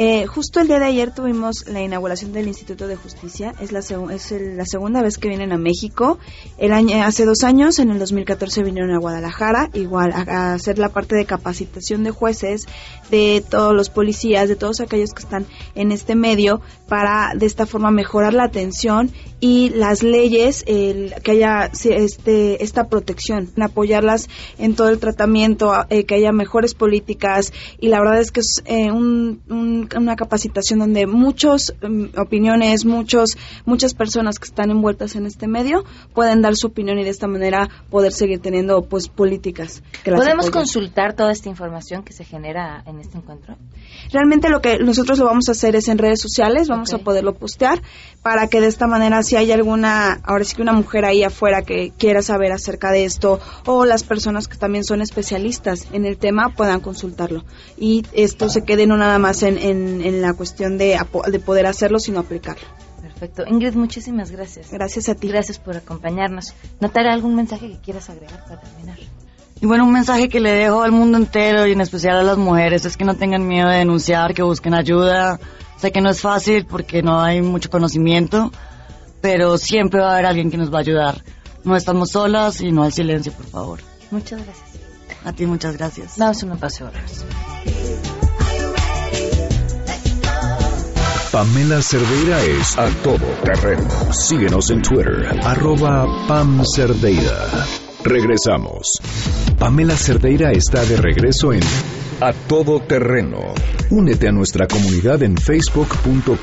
Eh, 0.00 0.26
justo 0.26 0.60
el 0.60 0.68
día 0.68 0.78
de 0.78 0.84
ayer 0.84 1.12
tuvimos 1.12 1.66
la 1.66 1.82
inauguración 1.82 2.32
del 2.32 2.46
Instituto 2.46 2.86
de 2.86 2.94
Justicia. 2.94 3.52
Es 3.60 3.72
la, 3.72 3.80
es 3.80 4.30
el- 4.30 4.56
la 4.56 4.64
segunda 4.64 5.02
vez 5.02 5.18
que 5.18 5.26
vienen 5.28 5.50
a 5.50 5.58
México. 5.58 6.18
El 6.56 6.72
año, 6.72 7.02
hace 7.02 7.24
dos 7.24 7.42
años, 7.42 7.80
en 7.80 7.90
el 7.90 7.98
2014, 7.98 8.62
vinieron 8.62 8.94
a 8.94 9.00
Guadalajara, 9.00 9.70
igual 9.74 10.12
a 10.12 10.52
hacer 10.54 10.78
la 10.78 10.90
parte 10.90 11.16
de 11.16 11.24
capacitación 11.26 12.04
de 12.04 12.12
jueces, 12.12 12.66
de 13.10 13.42
todos 13.50 13.74
los 13.74 13.90
policías, 13.90 14.48
de 14.48 14.54
todos 14.54 14.78
aquellos 14.80 15.10
que 15.12 15.22
están 15.24 15.46
en 15.74 15.90
este 15.90 16.14
medio, 16.14 16.60
para 16.86 17.32
de 17.34 17.46
esta 17.46 17.66
forma 17.66 17.90
mejorar 17.90 18.34
la 18.34 18.44
atención 18.44 19.10
y 19.40 19.70
las 19.70 20.02
leyes, 20.02 20.64
el, 20.66 21.14
que 21.22 21.30
haya 21.32 21.70
este, 21.72 22.62
esta 22.64 22.88
protección, 22.88 23.48
apoyarlas 23.60 24.28
en 24.58 24.74
todo 24.74 24.88
el 24.88 24.98
tratamiento, 24.98 25.72
eh, 25.90 26.04
que 26.04 26.16
haya 26.16 26.32
mejores 26.32 26.74
políticas 26.74 27.52
y 27.78 27.88
la 27.88 28.00
verdad 28.00 28.20
es 28.20 28.32
que 28.32 28.40
es 28.40 28.62
eh, 28.66 28.90
un- 28.90 29.40
un- 29.48 29.88
una 29.96 30.16
capacitación 30.16 30.80
donde 30.80 31.06
muchos 31.06 31.74
mm, 31.82 32.18
opiniones, 32.18 32.84
muchos, 32.84 33.36
muchas 33.64 33.94
personas 33.94 34.38
que 34.38 34.46
están 34.46 34.70
envueltas 34.70 35.14
en 35.14 35.26
este 35.26 35.46
medio 35.46 35.84
pueden 36.14 36.42
dar 36.42 36.56
su 36.56 36.66
opinión 36.68 36.98
y 36.98 37.04
de 37.04 37.10
esta 37.10 37.28
manera 37.28 37.68
poder 37.90 38.12
seguir 38.12 38.40
teniendo 38.40 38.82
pues 38.82 39.08
políticas 39.08 39.82
que 40.02 40.10
las 40.10 40.18
¿Podemos 40.20 40.46
apoyen. 40.46 40.60
consultar 40.64 41.14
toda 41.14 41.30
esta 41.32 41.48
información 41.48 42.02
que 42.02 42.12
se 42.12 42.24
genera 42.24 42.82
en 42.86 42.98
este 42.98 43.18
encuentro? 43.18 43.56
Realmente 44.12 44.48
lo 44.48 44.60
que 44.60 44.78
nosotros 44.78 45.18
lo 45.18 45.26
vamos 45.26 45.48
a 45.48 45.52
hacer 45.52 45.76
es 45.76 45.88
en 45.88 45.98
redes 45.98 46.20
sociales, 46.20 46.68
vamos 46.68 46.92
a 46.92 46.98
poderlo 46.98 47.34
postear 47.34 47.80
para 48.22 48.48
que 48.48 48.60
de 48.60 48.66
esta 48.66 48.86
manera 48.86 49.22
si 49.28 49.36
hay 49.36 49.52
alguna, 49.52 50.20
ahora 50.24 50.42
sí 50.44 50.56
que 50.56 50.62
una 50.62 50.72
mujer 50.72 51.04
ahí 51.04 51.22
afuera 51.22 51.60
que 51.60 51.92
quiera 51.98 52.22
saber 52.22 52.50
acerca 52.50 52.90
de 52.90 53.04
esto 53.04 53.40
o 53.66 53.84
las 53.84 54.02
personas 54.02 54.48
que 54.48 54.56
también 54.56 54.84
son 54.84 55.02
especialistas 55.02 55.86
en 55.92 56.06
el 56.06 56.16
tema 56.16 56.54
puedan 56.56 56.80
consultarlo 56.80 57.44
y 57.76 58.06
esto 58.14 58.48
se 58.48 58.64
quede 58.64 58.86
no 58.86 58.96
nada 58.96 59.18
más 59.18 59.42
en, 59.42 59.58
en, 59.58 60.00
en 60.00 60.22
la 60.22 60.32
cuestión 60.32 60.78
de, 60.78 60.98
de 61.26 61.38
poder 61.40 61.66
hacerlo 61.66 61.98
sino 61.98 62.20
aplicarlo. 62.20 62.66
Perfecto. 63.02 63.44
Ingrid, 63.46 63.74
muchísimas 63.74 64.30
gracias. 64.30 64.70
Gracias 64.70 65.08
a 65.08 65.14
ti. 65.14 65.28
Gracias 65.28 65.58
por 65.58 65.76
acompañarnos. 65.76 66.54
Natalia, 66.80 67.12
¿algún 67.12 67.34
mensaje 67.34 67.68
que 67.68 67.78
quieras 67.78 68.08
agregar 68.10 68.44
para 68.44 68.60
terminar? 68.60 68.96
Y 69.60 69.66
bueno, 69.66 69.84
un 69.84 69.92
mensaje 69.92 70.28
que 70.28 70.38
le 70.38 70.52
dejo 70.52 70.82
al 70.82 70.92
mundo 70.92 71.18
entero 71.18 71.66
y 71.66 71.72
en 71.72 71.80
especial 71.80 72.16
a 72.16 72.22
las 72.22 72.38
mujeres 72.38 72.84
es 72.84 72.96
que 72.96 73.04
no 73.04 73.16
tengan 73.16 73.46
miedo 73.46 73.68
de 73.68 73.78
denunciar, 73.78 74.34
que 74.34 74.42
busquen 74.42 74.72
ayuda. 74.72 75.40
Sé 75.76 75.90
que 75.90 76.00
no 76.00 76.10
es 76.10 76.20
fácil 76.20 76.64
porque 76.64 77.02
no 77.02 77.20
hay 77.20 77.42
mucho 77.42 77.70
conocimiento, 77.70 78.52
pero 79.20 79.58
siempre 79.58 80.00
va 80.00 80.10
a 80.10 80.12
haber 80.14 80.26
alguien 80.26 80.50
que 80.50 80.56
nos 80.56 80.72
va 80.72 80.78
a 80.78 80.80
ayudar. 80.80 81.22
No 81.64 81.76
estamos 81.76 82.10
solas 82.10 82.60
y 82.60 82.72
no 82.72 82.84
al 82.84 82.92
silencio, 82.92 83.32
por 83.32 83.46
favor. 83.46 83.80
Muchas 84.10 84.44
gracias. 84.44 84.68
A 85.24 85.32
ti 85.32 85.46
muchas 85.46 85.76
gracias. 85.76 86.16
Damos 86.16 86.42
un 86.42 86.56
paseo 86.58 86.88
horas. 86.88 87.24
Pamela 91.32 91.82
Cerdeira 91.82 92.42
es 92.42 92.78
a 92.78 92.88
todo 93.02 93.26
terreno. 93.44 93.86
Síguenos 94.12 94.70
en 94.70 94.80
Twitter, 94.80 95.26
arroba 95.44 96.06
Pam 96.26 96.64
Cerdeira. 96.64 97.66
Regresamos. 98.02 98.92
Pamela 99.58 99.96
Cerdeira 99.96 100.52
está 100.52 100.84
de 100.84 100.96
regreso 100.96 101.52
en 101.52 101.60
A 102.20 102.32
Todo 102.32 102.80
Terreno. 102.80 103.54
Únete 103.90 104.26
a 104.26 104.32
nuestra 104.32 104.66
comunidad 104.66 105.22
en 105.22 105.36
facebook.com, 105.36 106.36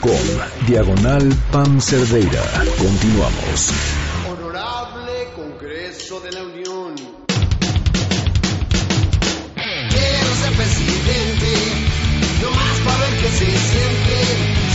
diagonal 0.66 1.28
Pam 1.52 1.82
Cerdeira. 1.82 2.42
Continuamos. 2.78 3.74
Honorable 4.26 5.12
Congreso 5.36 6.22
de 6.22 6.32
la 6.32 6.44
Unión. 6.44 6.96
Quiero 9.56 10.36
ser 10.40 10.54
presidente, 10.56 11.52
no 12.42 12.52
más 12.52 12.80
para 12.86 12.98
ver 13.00 13.20
qué 13.22 13.28
se 13.28 13.46
siente, 13.46 14.16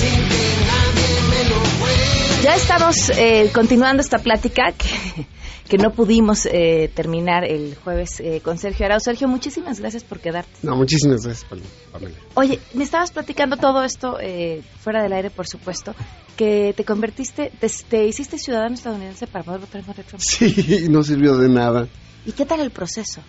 sin 0.01 0.21
que 0.29 0.43
nadie 0.69 1.11
me 1.31 1.49
lo 1.49 1.61
cuente. 1.81 2.43
Ya 2.43 2.57
estamos 2.57 3.11
eh, 3.17 3.51
continuando 3.55 4.03
esta 4.03 4.19
plática 4.19 4.73
que, 4.77 5.27
que 5.71 5.79
no 5.79 5.93
pudimos 5.93 6.47
eh, 6.47 6.91
terminar 6.95 7.45
el 7.45 7.77
jueves 7.77 8.19
eh, 8.21 8.41
con 8.45 8.59
Sergio 8.59 8.85
Arau. 8.87 8.99
Sergio, 9.01 9.29
muchísimas 9.29 9.79
gracias 9.81 10.03
por 10.05 10.19
quedarte. 10.21 10.51
No, 10.63 10.75
muchísimas 10.77 11.23
gracias, 11.23 11.49
Pam- 11.49 11.61
Pamela. 11.93 12.17
Oye, 12.35 12.59
me 12.75 12.83
estabas 12.85 13.13
platicando 13.13 13.57
todo 13.57 13.85
esto, 13.85 14.19
eh, 14.21 14.63
fuera 14.81 15.03
del 15.03 15.13
aire, 15.13 15.31
por 15.31 15.47
supuesto, 15.47 15.95
que 16.37 16.75
te 16.77 16.85
convertiste, 16.85 17.53
te, 17.61 17.71
te 17.89 18.05
hiciste 18.07 18.37
ciudadano 18.37 18.75
estadounidense 18.75 19.27
para 19.29 19.45
poder 19.45 19.61
votar 19.61 19.85
de 19.85 20.03
Trump. 20.03 20.21
Sí, 20.23 20.87
no 20.91 21.03
sirvió 21.05 21.37
de 21.39 21.49
nada. 21.49 21.87
¿Y 22.27 22.33
qué 22.33 22.45
tal 22.45 22.61
el 22.61 22.71
proceso? 22.73 23.23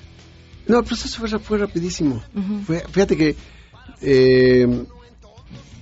No, 0.68 0.80
el 0.80 0.84
proceso 0.86 1.20
fue, 1.20 1.40
fue 1.40 1.58
rapidísimo. 1.60 2.24
Fue- 2.66 2.84
fíjate 2.92 3.16
que 3.16 3.36
eh, 4.02 4.84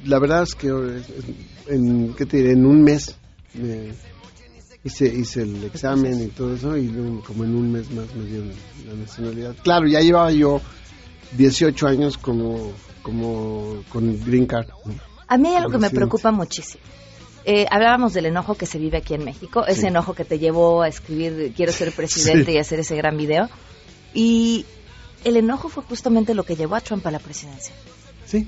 la 0.04 0.20
verdad 0.20 0.44
es 0.44 0.56
que 0.56 0.68
en, 1.68 2.14
¿qué 2.16 2.26
te 2.26 2.38
diré? 2.38 2.52
en 2.52 2.66
un 2.66 2.84
mes 2.84 3.16
me 3.54 3.94
hice, 4.84 5.08
hice 5.08 5.42
el 5.44 5.64
examen 5.64 6.22
y 6.22 6.28
todo 6.28 6.56
eso 6.56 6.76
y 6.78 6.88
luego 6.88 7.22
como 7.24 7.44
en 7.44 7.56
un 7.56 7.72
mes 7.72 7.90
más 7.92 8.14
me 8.16 8.26
dieron 8.26 8.52
la 8.88 8.94
nacionalidad. 8.96 9.56
Claro, 9.64 9.88
ya 9.88 10.02
llevaba 10.02 10.32
yo 10.32 10.62
18 11.38 11.88
años 11.88 12.18
como, 12.18 12.72
como 13.02 13.84
con 13.90 14.24
Green 14.26 14.46
Card. 14.46 14.68
A 15.28 15.38
mí 15.38 15.50
hay 15.50 15.56
algo 15.58 15.72
que 15.72 15.78
me 15.78 15.90
preocupa 15.90 16.32
muchísimo. 16.32 16.84
Eh, 17.46 17.66
hablábamos 17.72 18.14
del 18.14 18.26
enojo 18.28 18.56
que 18.56 18.66
se 18.66 18.78
vive 18.78 18.98
aquí 18.98 19.14
en 19.14 19.24
México, 19.24 19.66
ese 19.66 19.82
Sí. 19.82 19.88
enojo 19.88 20.14
que 20.14 20.26
te 20.26 20.40
llevó 20.40 20.82
a 20.82 20.88
escribir 20.88 21.54
Quiero 21.56 21.72
ser 21.72 21.92
presidente 21.92 22.52
Sí. 22.52 22.52
y 22.54 22.58
hacer 22.58 22.80
ese 22.80 22.96
gran 22.96 23.18
video. 23.18 23.50
Y 24.14 24.66
el 25.24 25.38
enojo 25.38 25.70
fue 25.70 25.84
justamente 25.84 26.34
lo 26.34 26.44
que 26.44 26.56
llevó 26.56 26.76
a 26.76 26.82
Trump 26.82 27.06
a 27.08 27.12
la 27.12 27.20
presidencia. 27.20 27.74
Sí, 28.26 28.48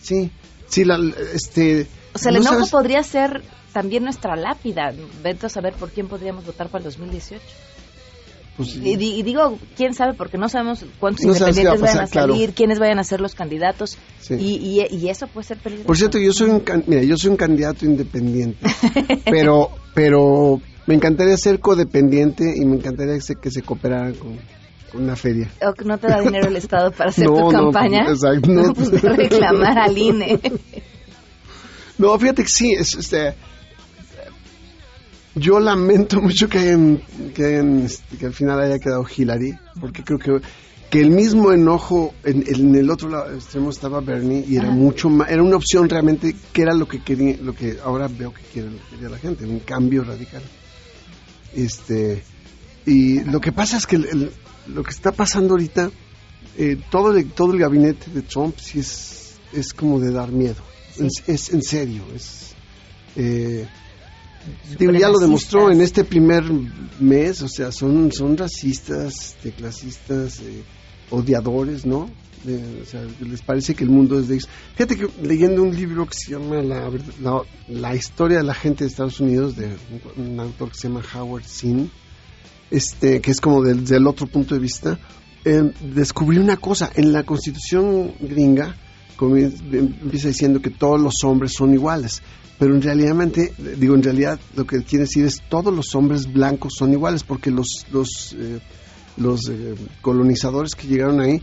sí, 0.00 0.30
sí, 0.68 0.84
la, 0.84 0.98
este... 1.34 1.86
O 2.14 2.18
sea, 2.18 2.30
el 2.30 2.36
no 2.36 2.40
enojo 2.42 2.56
sabes- 2.66 2.70
podría 2.70 3.02
ser 3.02 3.42
también 3.76 4.04
nuestra 4.04 4.36
lápida. 4.36 4.94
Vete 5.22 5.44
a 5.44 5.48
saber 5.50 5.74
por 5.74 5.90
quién 5.90 6.08
podríamos 6.08 6.46
votar 6.46 6.68
para 6.70 6.78
el 6.78 6.84
2018. 6.84 7.42
pues, 8.56 8.74
Y, 8.76 8.94
y 8.94 9.22
digo, 9.22 9.58
quién 9.76 9.92
sabe, 9.92 10.14
porque 10.14 10.38
no 10.38 10.48
sabemos 10.48 10.82
cuántos 10.98 11.26
No 11.26 11.34
qué 11.34 11.40
va 11.40 11.46
a 11.46 11.50
independientes 11.50 11.82
vayan 11.82 12.04
a 12.04 12.08
claro. 12.08 12.32
salir, 12.32 12.54
quiénes 12.54 12.78
vayan 12.78 12.98
a 12.98 13.04
ser 13.04 13.20
los 13.20 13.34
candidatos. 13.34 13.98
Sí. 14.18 14.32
Y, 14.34 14.80
y- 14.80 14.96
y 14.96 15.08
eso 15.10 15.26
puede 15.26 15.46
ser 15.46 15.58
peligroso. 15.58 15.86
Por 15.88 15.98
cierto, 15.98 16.16
yo 16.18 16.32
soy 16.32 16.48
un 16.48 16.60
can- 16.60 16.84
mira, 16.86 17.02
yo 17.02 17.18
soy 17.18 17.28
un 17.32 17.36
candidato 17.36 17.84
independiente, 17.84 18.66
pero 19.26 19.68
pero 19.92 20.58
me 20.86 20.94
encantaría 20.94 21.36
ser 21.36 21.60
codependiente 21.60 22.44
y 22.56 22.64
me 22.64 22.76
encantaría 22.76 23.14
que 23.16 23.20
se, 23.20 23.34
que 23.36 23.50
se 23.50 23.60
cooperara 23.60 24.12
con, 24.12 24.38
con 24.90 25.02
una 25.02 25.16
feria. 25.16 25.50
O 25.68 25.74
que 25.74 25.84
no 25.84 25.98
te 25.98 26.06
da 26.06 26.22
dinero 26.22 26.48
el 26.48 26.56
Estado 26.56 26.92
para 26.92 27.10
hacer 27.10 27.26
No, 27.28 27.34
tu 27.34 27.52
no, 27.52 27.62
campaña. 27.72 28.04
pues, 28.06 28.22
exacto, 28.24 28.48
no. 28.50 28.72
pues 28.74 29.02
reclamar 29.02 29.78
al 29.78 29.98
INE. 29.98 30.40
No, 31.98 32.18
fíjate 32.18 32.42
que 32.42 32.48
sí, 32.48 32.72
es, 32.72 32.94
este, 32.94 33.34
yo 35.36 35.60
lamento 35.60 36.20
mucho 36.20 36.48
que 36.48 36.58
hayan, 36.58 37.00
que 37.34 37.44
hayan, 37.44 37.80
este, 37.84 38.16
que 38.16 38.26
al 38.26 38.32
final 38.34 38.58
haya 38.60 38.78
quedado 38.80 39.04
Hillary, 39.16 39.56
porque 39.80 40.02
creo 40.02 40.18
que 40.18 40.46
que 40.90 41.00
el 41.00 41.10
mismo 41.10 41.50
enojo 41.50 42.14
en, 42.22 42.44
en 42.46 42.72
el 42.76 42.88
otro 42.90 43.08
lado 43.08 43.34
extremo 43.34 43.70
estaba 43.70 44.00
Bernie 44.00 44.44
y 44.46 44.54
era 44.56 44.68
Ajá. 44.68 44.76
mucho 44.76 45.10
más, 45.10 45.28
era 45.28 45.42
una 45.42 45.56
opción 45.56 45.88
realmente 45.88 46.36
que 46.52 46.62
era 46.62 46.72
lo 46.74 46.86
que 46.86 47.02
quería, 47.02 47.36
lo 47.42 47.54
que 47.54 47.76
ahora 47.84 48.06
veo 48.06 48.32
que 48.32 48.42
quiere, 48.52 48.68
quería 48.90 49.08
la 49.08 49.18
gente, 49.18 49.44
un 49.46 49.58
cambio 49.58 50.04
radical. 50.04 50.42
Este 51.54 52.22
y 52.86 53.20
lo 53.24 53.40
que 53.40 53.50
pasa 53.50 53.78
es 53.78 53.86
que 53.86 53.96
el- 53.96 54.04
el- 54.06 54.32
lo 54.68 54.82
que 54.84 54.90
está 54.90 55.10
pasando 55.10 55.54
ahorita, 55.54 55.90
eh, 56.56 56.76
todo 56.88 57.16
el, 57.16 57.30
todo 57.32 57.52
el 57.52 57.58
gabinete 57.58 58.10
de 58.12 58.22
Trump 58.22 58.56
sí 58.58 58.78
es 58.78 59.34
es 59.52 59.72
como 59.72 59.98
de 59.98 60.12
dar 60.12 60.30
miedo, 60.30 60.62
es, 60.98 61.22
es 61.28 61.52
en 61.52 61.62
serio, 61.62 62.04
es 62.14 62.54
eh, 63.16 63.66
digo, 64.78 64.92
ya 64.92 65.08
lo 65.08 65.18
demostró 65.18 65.70
en 65.70 65.80
este 65.80 66.04
primer 66.04 66.44
mes, 67.00 67.42
o 67.42 67.48
sea, 67.48 67.72
son, 67.72 68.10
son 68.12 68.36
racistas, 68.36 69.34
este, 69.36 69.52
clasistas, 69.52 70.40
eh, 70.40 70.62
odiadores, 71.10 71.84
¿no? 71.86 72.08
De- 72.44 72.82
o 72.82 72.84
sea, 72.84 73.02
les 73.20 73.42
parece 73.42 73.74
que 73.74 73.84
el 73.84 73.90
mundo 73.90 74.18
es 74.20 74.28
de 74.28 74.34
ellos. 74.36 74.48
Fíjate 74.74 74.96
que 74.96 75.08
leyendo 75.22 75.62
un 75.62 75.74
libro 75.74 76.06
que 76.06 76.14
se 76.16 76.32
llama 76.32 76.62
La, 76.62 76.90
la, 77.22 77.42
la 77.68 77.94
historia 77.96 78.38
de 78.38 78.44
la 78.44 78.54
gente 78.54 78.84
de 78.84 78.90
Estados 78.90 79.20
Unidos, 79.20 79.56
de 79.56 79.66
un, 80.16 80.32
un 80.32 80.40
autor 80.40 80.70
que 80.70 80.76
se 80.78 80.88
llama 80.88 81.02
Howard 81.14 81.44
Zinn, 81.44 81.90
este, 82.70 83.20
que 83.20 83.30
es 83.30 83.40
como 83.40 83.62
del, 83.62 83.84
del 83.84 84.06
otro 84.06 84.26
punto 84.26 84.54
de 84.54 84.60
vista, 84.60 84.98
eh, 85.44 85.72
descubrí 85.94 86.38
una 86.38 86.56
cosa, 86.56 86.90
en 86.94 87.12
la 87.12 87.22
constitución 87.22 88.12
gringa 88.20 88.76
comie- 89.16 89.52
empieza 89.72 90.28
diciendo 90.28 90.60
que 90.60 90.70
todos 90.70 91.00
los 91.00 91.22
hombres 91.24 91.52
son 91.54 91.72
iguales, 91.74 92.22
pero 92.58 92.74
en 92.74 92.82
realidad, 92.82 93.14
digo, 93.78 93.94
en 93.94 94.02
realidad 94.02 94.38
lo 94.54 94.66
que 94.66 94.82
quiere 94.82 95.04
decir 95.04 95.24
es 95.24 95.42
todos 95.48 95.74
los 95.74 95.94
hombres 95.94 96.32
blancos 96.32 96.74
son 96.78 96.92
iguales, 96.92 97.22
porque 97.24 97.50
los, 97.50 97.86
los, 97.92 98.34
eh, 98.38 98.60
los 99.16 99.48
eh, 99.50 99.74
colonizadores 100.00 100.74
que 100.74 100.86
llegaron 100.86 101.20
ahí, 101.20 101.42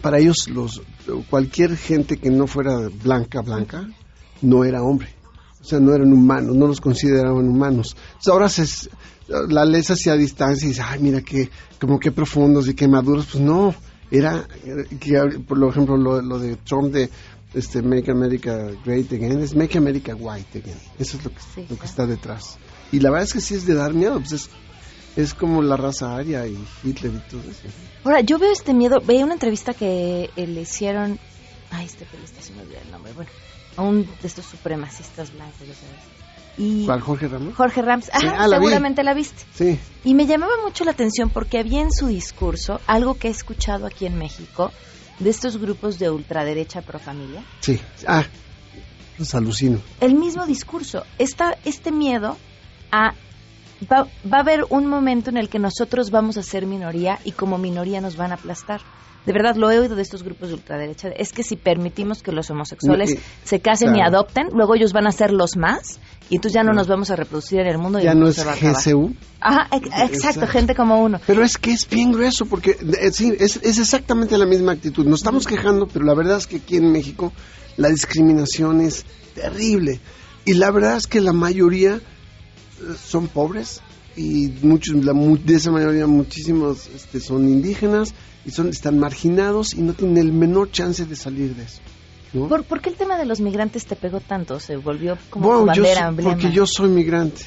para 0.00 0.18
ellos 0.18 0.48
los, 0.48 0.82
cualquier 1.30 1.76
gente 1.76 2.16
que 2.16 2.30
no 2.30 2.46
fuera 2.46 2.88
blanca, 3.04 3.42
blanca, 3.42 3.88
no 4.42 4.64
era 4.64 4.82
hombre. 4.82 5.08
O 5.60 5.64
sea, 5.64 5.80
no 5.80 5.94
eran 5.94 6.12
humanos, 6.12 6.56
no 6.56 6.66
los 6.66 6.80
consideraban 6.80 7.48
humanos. 7.48 7.96
Entonces, 8.08 8.28
ahora 8.32 8.48
se, 8.48 8.90
la 9.48 9.64
lees 9.64 9.90
hacia 9.90 10.14
distancia 10.14 10.64
y 10.66 10.68
dices, 10.70 10.84
ay, 10.88 11.00
mira 11.00 11.20
qué, 11.20 11.50
como 11.80 11.98
qué 11.98 12.10
profundos 12.10 12.68
y 12.68 12.74
qué 12.74 12.88
maduros. 12.88 13.26
Pues 13.32 13.42
no, 13.44 13.74
era, 14.10 14.46
que, 15.00 15.18
por 15.46 15.62
ejemplo, 15.68 15.96
lo, 15.96 16.20
lo 16.22 16.38
de 16.38 16.56
Trump 16.56 16.92
de 16.92 17.10
este, 17.54 17.82
Make 17.82 18.10
America 18.10 18.70
Great 18.84 19.12
Again, 19.12 19.40
es 19.40 19.54
Make 19.54 19.78
America 19.78 20.14
White 20.14 20.58
Again. 20.58 20.78
Eso 20.98 21.16
es 21.16 21.24
lo 21.24 21.30
que, 21.30 21.66
lo 21.68 21.78
que 21.78 21.86
está 21.86 22.06
detrás. 22.06 22.58
Y 22.92 23.00
la 23.00 23.10
verdad 23.10 23.24
es 23.24 23.32
que 23.32 23.40
sí 23.40 23.54
es 23.54 23.66
de 23.66 23.74
dar 23.74 23.92
miedo, 23.94 24.18
pues 24.18 24.32
es, 24.32 24.50
es 25.16 25.34
como 25.34 25.62
la 25.62 25.76
raza 25.76 26.16
aria 26.16 26.46
y 26.46 26.58
Hitler 26.84 27.12
y 27.14 27.30
todo 27.30 27.42
eso. 27.42 27.62
Ahora, 28.04 28.20
yo 28.20 28.38
veo 28.38 28.52
este 28.52 28.72
miedo. 28.74 29.00
Veía 29.00 29.24
una 29.24 29.34
entrevista 29.34 29.74
que 29.74 30.30
eh, 30.36 30.46
le 30.46 30.62
hicieron. 30.62 31.18
Ay, 31.70 31.86
este 31.86 32.06
periodista 32.06 32.40
se 32.40 32.52
me 32.52 32.62
olvidó 32.62 32.80
el 32.80 32.90
nombre. 32.90 33.12
Bueno, 33.12 33.30
a 33.76 33.82
un 33.82 34.04
de 34.04 34.26
estos 34.26 34.46
supremacistas 34.46 35.32
blancos, 35.34 35.60
ya 35.60 35.74
sabes. 35.74 36.27
Y 36.58 36.84
¿Cuál, 36.86 37.00
Jorge 37.00 37.28
Ramos? 37.28 37.54
Jorge 37.54 37.82
Rams, 37.82 38.06
Sí, 38.06 38.10
ah, 38.26 38.48
la 38.48 38.58
vi. 38.58 38.64
seguramente 38.66 39.04
la 39.04 39.14
viste. 39.14 39.44
Sí. 39.54 39.78
Y 40.04 40.14
me 40.14 40.26
llamaba 40.26 40.52
mucho 40.64 40.84
la 40.84 40.90
atención 40.90 41.30
porque 41.30 41.58
había 41.58 41.80
en 41.80 41.92
su 41.92 42.08
discurso 42.08 42.80
algo 42.86 43.14
que 43.14 43.28
he 43.28 43.30
escuchado 43.30 43.86
aquí 43.86 44.06
en 44.06 44.18
México 44.18 44.72
de 45.20 45.30
estos 45.30 45.58
grupos 45.58 45.98
de 45.98 46.10
ultraderecha 46.10 46.82
pro 46.82 46.98
familia. 46.98 47.44
Sí. 47.60 47.80
Ah, 48.06 48.24
los 49.18 49.34
alucino. 49.34 49.80
El 50.00 50.14
mismo 50.14 50.46
discurso, 50.46 51.04
esta, 51.18 51.56
este 51.64 51.92
miedo 51.92 52.36
a... 52.92 53.14
Va, 53.90 54.08
va 54.26 54.38
a 54.38 54.40
haber 54.40 54.64
un 54.70 54.86
momento 54.88 55.30
en 55.30 55.36
el 55.36 55.48
que 55.48 55.60
nosotros 55.60 56.10
vamos 56.10 56.36
a 56.36 56.42
ser 56.42 56.66
minoría 56.66 57.20
y 57.24 57.30
como 57.30 57.58
minoría 57.58 58.00
nos 58.00 58.16
van 58.16 58.32
a 58.32 58.34
aplastar. 58.34 58.80
De 59.28 59.34
verdad, 59.34 59.56
lo 59.56 59.70
he 59.70 59.78
oído 59.78 59.94
de 59.94 60.00
estos 60.00 60.22
grupos 60.22 60.48
de 60.48 60.54
ultraderecha. 60.54 61.08
Es 61.08 61.32
que 61.34 61.42
si 61.42 61.56
permitimos 61.56 62.22
que 62.22 62.32
los 62.32 62.48
homosexuales 62.50 63.10
se 63.44 63.60
casen 63.60 63.94
y 63.94 64.00
adopten, 64.00 64.48
luego 64.54 64.74
ellos 64.74 64.94
van 64.94 65.06
a 65.06 65.12
ser 65.12 65.32
los 65.32 65.56
más 65.56 66.00
y 66.30 66.36
entonces 66.36 66.54
ya 66.54 66.62
no 66.62 66.72
nos 66.72 66.88
vamos 66.88 67.10
a 67.10 67.16
reproducir 67.16 67.60
en 67.60 67.66
el 67.66 67.76
mundo. 67.78 67.98
y 68.00 68.04
Ya 68.04 68.12
el 68.12 68.20
no 68.20 68.28
es 68.28 68.36
se 68.36 68.44
va 68.44 68.52
a. 68.52 68.56
Ajá, 69.40 69.68
ex- 69.70 69.86
exacto, 69.86 70.14
Exacto. 70.14 70.46
gente 70.46 70.74
como 70.74 71.02
uno. 71.02 71.20
Pero 71.26 71.44
es 71.44 71.58
que 71.58 71.72
es 71.72 71.86
bien 71.88 72.10
grueso, 72.12 72.46
porque 72.46 72.70
eh, 72.70 73.10
sí, 73.12 73.34
es, 73.38 73.56
es 73.62 73.78
exactamente 73.78 74.36
la 74.38 74.46
misma 74.46 74.72
actitud. 74.72 75.04
Nos 75.06 75.20
estamos 75.20 75.46
quejando, 75.46 75.86
pero 75.86 76.04
la 76.06 76.14
verdad 76.14 76.38
es 76.38 76.46
que 76.46 76.56
aquí 76.56 76.76
en 76.78 76.90
México 76.90 77.32
la 77.76 77.88
discriminación 77.90 78.80
es 78.80 79.04
terrible. 79.34 80.00
Y 80.46 80.54
la 80.54 80.70
verdad 80.70 80.96
es 80.96 81.06
que 81.06 81.20
la 81.20 81.34
mayoría 81.34 81.96
eh, 81.96 82.00
son 82.98 83.28
pobres 83.28 83.82
y 84.18 84.52
muchos, 84.62 85.04
la, 85.04 85.12
de 85.12 85.54
esa 85.54 85.70
mayoría 85.70 86.06
muchísimos 86.06 86.88
este, 86.94 87.20
son 87.20 87.48
indígenas 87.48 88.14
y 88.44 88.50
son, 88.50 88.68
están 88.68 88.98
marginados 88.98 89.74
y 89.74 89.80
no 89.82 89.92
tienen 89.94 90.16
el 90.18 90.32
menor 90.32 90.70
chance 90.70 91.04
de 91.06 91.14
salir 91.16 91.54
de 91.54 91.62
eso. 91.64 91.80
¿no? 92.32 92.48
¿Por, 92.48 92.64
por 92.64 92.80
qué 92.80 92.90
el 92.90 92.96
tema 92.96 93.16
de 93.16 93.24
los 93.24 93.40
migrantes 93.40 93.86
te 93.86 93.96
pegó 93.96 94.20
tanto? 94.20 94.60
Se 94.60 94.76
volvió 94.76 95.16
como 95.30 95.48
yo 95.48 95.66
bandera, 95.66 96.00
soy- 96.00 96.08
emblema. 96.08 96.30
porque 96.32 96.52
yo 96.52 96.66
soy 96.66 96.88
migrante. 96.90 97.42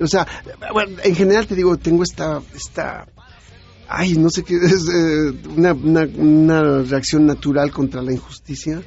O 0.00 0.06
sea, 0.06 0.26
bueno, 0.72 0.96
en 1.04 1.14
general 1.14 1.46
te 1.46 1.54
digo, 1.54 1.76
tengo 1.76 2.02
esta, 2.02 2.40
esta, 2.54 3.06
ay, 3.88 4.16
no 4.16 4.30
sé 4.30 4.42
qué, 4.44 4.56
es 4.56 4.88
eh, 4.88 5.32
una, 5.56 5.72
una, 5.72 6.08
una 6.16 6.82
reacción 6.82 7.26
natural 7.26 7.70
contra 7.70 8.02
la 8.02 8.12
injusticia. 8.12 8.82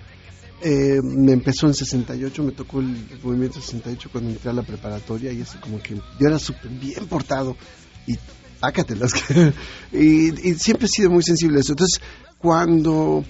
Eh, 0.64 1.00
me 1.04 1.32
empezó 1.34 1.66
en 1.68 1.74
68, 1.74 2.44
me 2.44 2.52
tocó 2.52 2.80
el, 2.82 2.88
el 3.12 3.20
movimiento 3.24 3.60
68 3.60 4.10
cuando 4.12 4.30
entré 4.30 4.52
a 4.52 4.54
la 4.54 4.62
preparatoria 4.62 5.32
y 5.32 5.42
eso 5.42 5.58
como 5.60 5.82
que 5.82 5.96
yo 5.96 6.28
era 6.28 6.38
súper 6.38 6.70
bien 6.70 7.08
portado 7.08 7.58
y 8.06 8.14
pácatelas. 8.60 9.12
y, 9.92 10.50
y 10.50 10.54
siempre 10.56 10.86
he 10.86 10.90
sido 10.90 11.10
muy 11.10 11.24
sensible 11.24 11.58
a 11.58 11.62
eso. 11.62 11.72
Entonces, 11.74 12.00
cuando 12.38 13.24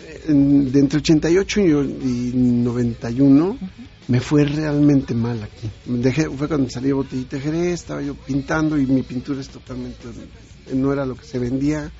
eh, 0.00 0.24
en- 0.28 0.70
de 0.70 0.80
entre 0.80 0.98
88 0.98 1.60
y, 1.60 1.64
y 1.64 2.32
91 2.34 3.58
me 4.08 4.20
fue 4.20 4.44
realmente 4.44 5.14
mal 5.14 5.42
aquí. 5.42 5.68
Dejé, 5.86 6.28
fue 6.30 6.48
cuando 6.48 6.68
salí 6.68 6.88
de 6.88 6.92
Botellita 6.92 7.40
Jerez, 7.40 7.80
estaba 7.80 8.02
yo 8.02 8.14
pintando 8.14 8.78
y 8.78 8.86
mi 8.86 9.02
pintura 9.02 9.40
es 9.40 9.48
totalmente, 9.48 10.04
no 10.74 10.92
era 10.92 11.06
lo 11.06 11.16
que 11.16 11.24
se 11.26 11.38
vendía. 11.38 11.90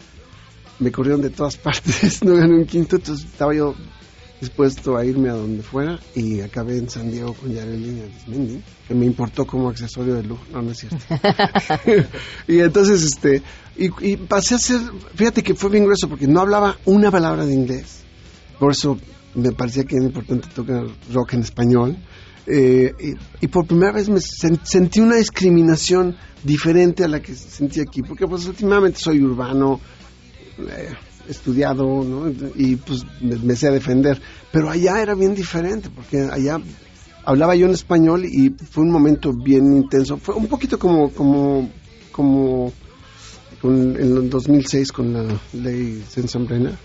Me 0.79 0.93
corrieron 0.93 1.23
de 1.23 1.31
todas 1.31 1.57
partes, 1.57 2.23
no 2.23 2.35
gané 2.35 2.55
un 2.55 2.67
quinto, 2.67 2.97
entonces 2.97 3.25
estaba 3.25 3.55
yo 3.55 3.75
dispuesto 4.41 4.97
a 4.97 5.05
irme 5.05 5.29
a 5.31 5.35
donde 5.35 5.63
fuera 5.63 5.99
y 6.15 6.41
acabé 6.41 6.79
en 6.79 6.89
San 6.91 7.11
Diego 7.11 7.33
con 7.35 7.53
Yareli 7.53 8.01
Arismendi, 8.03 8.63
que 8.87 8.95
me 8.95 9.07
importó 9.07 9.47
como 9.47 9.69
accesorio 9.71 10.15
de 10.15 10.23
lujo. 10.25 10.43
No, 10.53 10.63
no 10.63 10.71
es 10.73 10.79
cierto. 10.79 10.99
y 12.49 12.61
entonces, 12.61 13.03
este, 13.03 13.43
y, 13.77 13.91
y 14.13 14.17
pasé 14.17 14.57
a 14.57 14.59
ser, 14.59 14.81
fíjate 15.15 15.43
que 15.43 15.55
fue 15.55 15.71
bien 15.71 15.85
grueso 15.85 16.09
porque 16.09 16.27
no 16.27 16.41
hablaba 16.41 16.77
una 16.85 17.11
palabra 17.11 17.47
de 17.47 17.55
inglés. 17.55 18.01
Por 18.59 18.73
eso 18.73 18.99
me 19.35 19.53
parecía 19.53 19.85
que 19.85 19.97
era 19.97 20.05
importante 20.07 20.49
tocar 20.55 20.85
rock 21.13 21.35
en 21.35 21.41
español. 21.41 21.97
Eh, 22.47 22.93
y, 23.01 23.45
y 23.45 23.49
por 23.49 23.67
primera 23.67 23.91
vez 23.93 24.09
me 24.09 24.21
sen- 24.21 24.61
sentí 24.63 25.01
una 25.01 25.17
discriminación 25.17 26.17
diferente 26.45 27.03
a 27.05 27.09
la 27.09 27.21
que 27.21 27.35
sentí 27.35 27.81
aquí, 27.81 28.03
porque 28.03 28.27
pues 28.27 28.47
últimamente 28.47 29.01
soy 29.01 29.21
urbano, 29.21 29.81
eh, 30.59 30.95
estudiado, 31.29 31.85
¿no? 32.05 32.29
Y 32.57 32.77
pues 32.77 33.05
me, 33.21 33.37
me 33.37 33.57
sé 33.57 33.71
defender. 33.71 34.21
Pero 34.53 34.71
allá 34.71 35.01
era 35.03 35.15
bien 35.15 35.35
diferente, 35.35 35.89
porque 35.95 36.21
allá 36.31 36.59
hablaba 37.25 37.55
yo 37.57 37.67
en 37.67 37.73
español 37.73 38.25
y 38.25 38.51
fue 38.71 38.85
un 38.85 38.91
momento 38.91 39.33
bien 39.33 39.77
intenso. 39.77 40.17
Fue 40.19 40.35
un 40.35 40.47
poquito 40.47 40.79
como, 40.79 41.11
como, 41.11 41.71
como 42.13 42.73
con- 43.61 43.97
en 43.97 44.17
el 44.17 44.31
2006 44.31 44.93
con 44.93 45.13
la 45.13 45.41
ley 45.53 46.03
Sensenbrenner, 46.09 46.77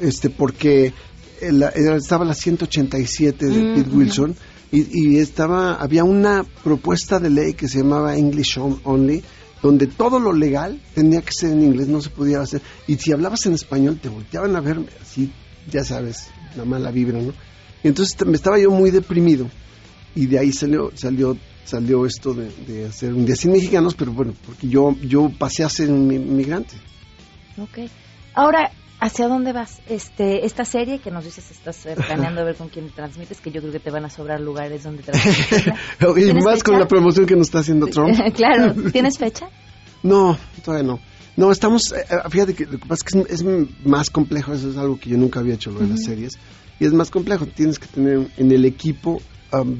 este, 0.00 0.30
porque 0.30 0.92
el- 1.40 1.62
era- 1.62 1.96
estaba 1.96 2.24
la 2.24 2.34
187 2.34 3.46
de 3.46 3.62
Mm, 3.62 3.74
Pete 3.74 3.88
ujú. 3.88 3.98
Wilson 3.98 4.36
y, 4.72 5.14
y 5.14 5.18
estaba, 5.18 5.74
había 5.74 6.04
una 6.04 6.44
propuesta 6.62 7.18
de 7.18 7.30
ley 7.30 7.54
que 7.54 7.66
se 7.68 7.78
llamaba 7.78 8.16
English 8.16 8.58
On- 8.58 8.80
Only, 8.84 9.22
donde 9.62 9.86
todo 9.86 10.18
lo 10.18 10.32
legal 10.32 10.80
tenía 10.94 11.20
que 11.22 11.32
ser 11.32 11.52
en 11.52 11.62
inglés, 11.62 11.88
no 11.88 12.00
se 12.00 12.10
podía 12.10 12.40
hacer. 12.40 12.62
Y 12.86 12.96
si 12.96 13.12
hablabas 13.12 13.44
en 13.46 13.54
español, 13.54 13.98
te 14.02 14.08
volteaban 14.08 14.56
a 14.56 14.60
ver 14.60 14.78
así, 15.02 15.30
ya 15.70 15.84
sabes, 15.84 16.28
la 16.56 16.64
mala 16.64 16.90
vibra, 16.90 17.20
¿no? 17.20 17.32
Y 17.82 17.88
entonces 17.88 18.16
me 18.26 18.36
estaba 18.36 18.58
yo 18.58 18.70
muy 18.70 18.90
deprimido. 18.90 19.48
Y 20.14 20.26
de 20.26 20.38
ahí 20.38 20.52
salió, 20.52 20.90
salió, 20.94 21.36
salió 21.64 22.04
esto 22.04 22.34
de, 22.34 22.86
hacer 22.86 23.12
un 23.14 23.24
día 23.26 23.36
sin 23.36 23.52
mexicanos, 23.52 23.94
pero 23.94 24.12
bueno, 24.12 24.34
porque 24.44 24.68
yo, 24.68 24.96
yo 25.02 25.30
pasé 25.38 25.62
a 25.62 25.68
ser 25.68 25.90
un 25.90 26.06
mi- 26.06 26.18
migrante. 26.18 26.74
Ok. 27.58 27.88
Ahora, 28.34 28.70
¿hacia 29.00 29.28
dónde 29.28 29.52
vas? 29.52 29.80
Este, 29.88 30.44
esta 30.44 30.64
serie 30.64 30.98
que 30.98 31.10
nos 31.10 31.24
dices 31.24 31.50
estás 31.50 31.86
eh, 31.86 31.96
planeando 32.06 32.44
ver 32.44 32.56
con 32.56 32.68
quién 32.68 32.90
transmites, 32.90 33.40
que 33.40 33.50
yo 33.50 33.60
creo 33.60 33.72
que 33.72 33.80
te 33.80 33.90
van 33.90 34.04
a 34.04 34.10
sobrar 34.10 34.40
lugares 34.40 34.84
donde 34.84 35.02
transmitirla. 35.02 35.76
Y 36.00 36.14
¿Tienes 36.14 36.44
más 36.44 36.62
con 36.62 36.78
la 36.78 36.86
promoción 36.86 37.26
que 37.26 37.34
nos 37.34 37.48
está 37.48 37.60
haciendo 37.60 37.86
Trump. 37.86 38.16
claro, 38.34 38.74
¿tienes 38.92 39.18
fecha? 39.18 39.48
No, 40.02 40.38
todavía 40.64 40.86
no. 40.86 41.00
No, 41.36 41.50
estamos, 41.50 41.92
eh, 41.92 42.04
eh, 42.10 42.16
fíjate 42.28 42.54
que 42.54 42.66
lo 42.66 42.78
que 42.78 42.86
pasa 42.86 43.04
es 43.06 43.12
que 43.12 43.32
es, 43.32 43.40
es 43.40 43.86
más 43.86 44.10
complejo, 44.10 44.52
eso 44.52 44.70
es 44.70 44.76
algo 44.76 44.98
que 44.98 45.10
yo 45.10 45.16
nunca 45.16 45.40
había 45.40 45.54
hecho, 45.54 45.70
lo 45.70 45.80
de 45.80 45.88
las 45.88 46.04
series, 46.04 46.38
y 46.78 46.84
es 46.84 46.92
más 46.92 47.10
complejo, 47.10 47.46
tienes 47.46 47.78
que 47.78 47.86
tener 47.86 48.28
en 48.36 48.52
el 48.52 48.64
equipo, 48.64 49.22
am, 49.52 49.78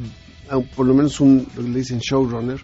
por 0.75 0.87
lo 0.87 0.95
menos 0.95 1.21
un, 1.21 1.47
lo 1.57 1.63
que 1.63 1.69
le 1.69 1.79
dicen 1.79 1.99
showrunner, 1.99 2.61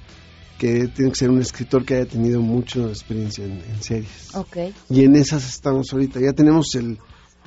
que 0.58 0.88
tiene 0.88 1.10
que 1.10 1.16
ser 1.16 1.30
un 1.30 1.40
escritor 1.40 1.84
que 1.84 1.96
haya 1.96 2.06
tenido 2.06 2.40
mucha 2.40 2.80
experiencia 2.88 3.44
en, 3.44 3.52
en 3.52 3.82
series. 3.82 4.34
Ok. 4.34 4.56
Y 4.90 5.04
en 5.04 5.16
esas 5.16 5.46
estamos 5.48 5.92
ahorita, 5.92 6.20
ya 6.20 6.32
tenemos 6.32 6.74
el, 6.74 6.98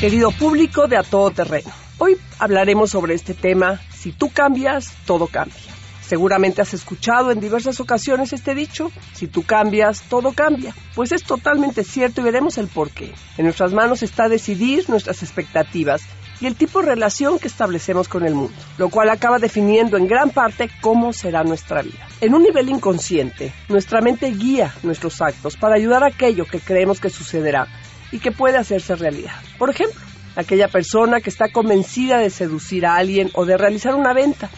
Querido 0.00 0.32
público 0.32 0.88
de 0.88 0.96
A 0.96 1.04
Todo 1.04 1.30
Terreno, 1.30 1.70
hoy 1.98 2.16
hablaremos 2.40 2.90
sobre 2.90 3.14
este 3.14 3.34
tema, 3.34 3.80
si 3.90 4.10
tú 4.12 4.30
cambias, 4.32 4.92
todo 5.06 5.28
cambia. 5.28 5.65
Seguramente 6.06 6.62
has 6.62 6.72
escuchado 6.72 7.32
en 7.32 7.40
diversas 7.40 7.80
ocasiones 7.80 8.32
este 8.32 8.54
dicho, 8.54 8.92
si 9.12 9.26
tú 9.26 9.42
cambias, 9.42 10.02
todo 10.02 10.32
cambia. 10.32 10.72
Pues 10.94 11.10
es 11.10 11.24
totalmente 11.24 11.82
cierto 11.82 12.20
y 12.20 12.24
veremos 12.24 12.58
el 12.58 12.68
por 12.68 12.90
qué. 12.90 13.12
En 13.36 13.44
nuestras 13.44 13.72
manos 13.72 14.04
está 14.04 14.28
decidir 14.28 14.88
nuestras 14.88 15.24
expectativas 15.24 16.02
y 16.40 16.46
el 16.46 16.54
tipo 16.54 16.80
de 16.80 16.86
relación 16.86 17.40
que 17.40 17.48
establecemos 17.48 18.08
con 18.08 18.24
el 18.24 18.34
mundo, 18.34 18.54
lo 18.78 18.88
cual 18.88 19.08
acaba 19.08 19.40
definiendo 19.40 19.96
en 19.96 20.06
gran 20.06 20.30
parte 20.30 20.70
cómo 20.80 21.12
será 21.12 21.42
nuestra 21.42 21.82
vida. 21.82 22.06
En 22.20 22.34
un 22.34 22.42
nivel 22.42 22.68
inconsciente, 22.68 23.52
nuestra 23.68 24.00
mente 24.00 24.30
guía 24.30 24.72
nuestros 24.84 25.20
actos 25.20 25.56
para 25.56 25.74
ayudar 25.74 26.04
a 26.04 26.08
aquello 26.08 26.44
que 26.44 26.60
creemos 26.60 27.00
que 27.00 27.10
sucederá 27.10 27.66
y 28.12 28.20
que 28.20 28.30
puede 28.30 28.58
hacerse 28.58 28.94
realidad. 28.94 29.34
Por 29.58 29.70
ejemplo, 29.70 30.00
aquella 30.36 30.68
persona 30.68 31.20
que 31.20 31.30
está 31.30 31.48
convencida 31.50 32.18
de 32.18 32.30
seducir 32.30 32.86
a 32.86 32.94
alguien 32.94 33.30
o 33.34 33.44
de 33.44 33.56
realizar 33.56 33.94
una 33.94 34.12
venta 34.12 34.50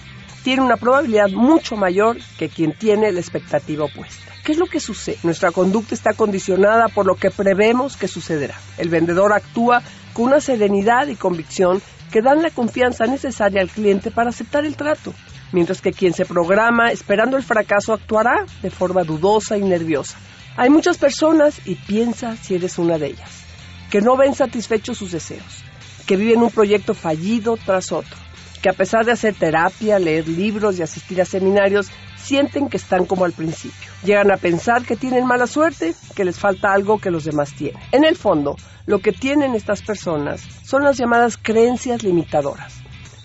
tiene 0.48 0.62
una 0.62 0.78
probabilidad 0.78 1.28
mucho 1.28 1.76
mayor 1.76 2.16
que 2.38 2.48
quien 2.48 2.72
tiene 2.72 3.12
la 3.12 3.20
expectativa 3.20 3.84
opuesta. 3.84 4.32
¿Qué 4.42 4.52
es 4.52 4.58
lo 4.58 4.64
que 4.64 4.80
sucede? 4.80 5.18
Nuestra 5.22 5.50
conducta 5.50 5.94
está 5.94 6.14
condicionada 6.14 6.88
por 6.88 7.04
lo 7.04 7.16
que 7.16 7.30
prevemos 7.30 7.98
que 7.98 8.08
sucederá. 8.08 8.54
El 8.78 8.88
vendedor 8.88 9.34
actúa 9.34 9.82
con 10.14 10.24
una 10.24 10.40
serenidad 10.40 11.06
y 11.08 11.16
convicción 11.16 11.82
que 12.10 12.22
dan 12.22 12.40
la 12.40 12.48
confianza 12.48 13.04
necesaria 13.04 13.60
al 13.60 13.68
cliente 13.68 14.10
para 14.10 14.30
aceptar 14.30 14.64
el 14.64 14.74
trato, 14.74 15.12
mientras 15.52 15.82
que 15.82 15.92
quien 15.92 16.14
se 16.14 16.24
programa 16.24 16.92
esperando 16.92 17.36
el 17.36 17.42
fracaso 17.42 17.92
actuará 17.92 18.46
de 18.62 18.70
forma 18.70 19.04
dudosa 19.04 19.58
y 19.58 19.62
nerviosa. 19.62 20.16
Hay 20.56 20.70
muchas 20.70 20.96
personas, 20.96 21.60
y 21.66 21.74
piensa 21.74 22.38
si 22.38 22.54
eres 22.54 22.78
una 22.78 22.96
de 22.96 23.08
ellas, 23.08 23.44
que 23.90 24.00
no 24.00 24.16
ven 24.16 24.34
satisfechos 24.34 24.96
sus 24.96 25.12
deseos, 25.12 25.62
que 26.06 26.16
viven 26.16 26.40
un 26.40 26.50
proyecto 26.50 26.94
fallido 26.94 27.58
tras 27.66 27.92
otro, 27.92 28.16
que 28.62 28.68
a 28.68 28.72
pesar 28.72 29.04
de 29.04 29.12
hacer 29.12 29.34
terapia, 29.34 29.98
leer 29.98 30.28
libros 30.28 30.78
y 30.78 30.82
asistir 30.82 31.20
a 31.20 31.24
seminarios, 31.24 31.90
sienten 32.16 32.68
que 32.68 32.76
están 32.76 33.06
como 33.06 33.24
al 33.24 33.32
principio. 33.32 33.90
Llegan 34.04 34.30
a 34.30 34.36
pensar 34.36 34.84
que 34.84 34.96
tienen 34.96 35.26
mala 35.26 35.46
suerte, 35.46 35.94
que 36.14 36.24
les 36.24 36.38
falta 36.38 36.72
algo 36.72 36.98
que 36.98 37.10
los 37.10 37.24
demás 37.24 37.54
tienen. 37.54 37.82
En 37.92 38.04
el 38.04 38.16
fondo, 38.16 38.56
lo 38.86 38.98
que 38.98 39.12
tienen 39.12 39.54
estas 39.54 39.82
personas 39.82 40.42
son 40.64 40.82
las 40.82 40.96
llamadas 40.96 41.36
creencias 41.36 42.02
limitadoras, 42.02 42.74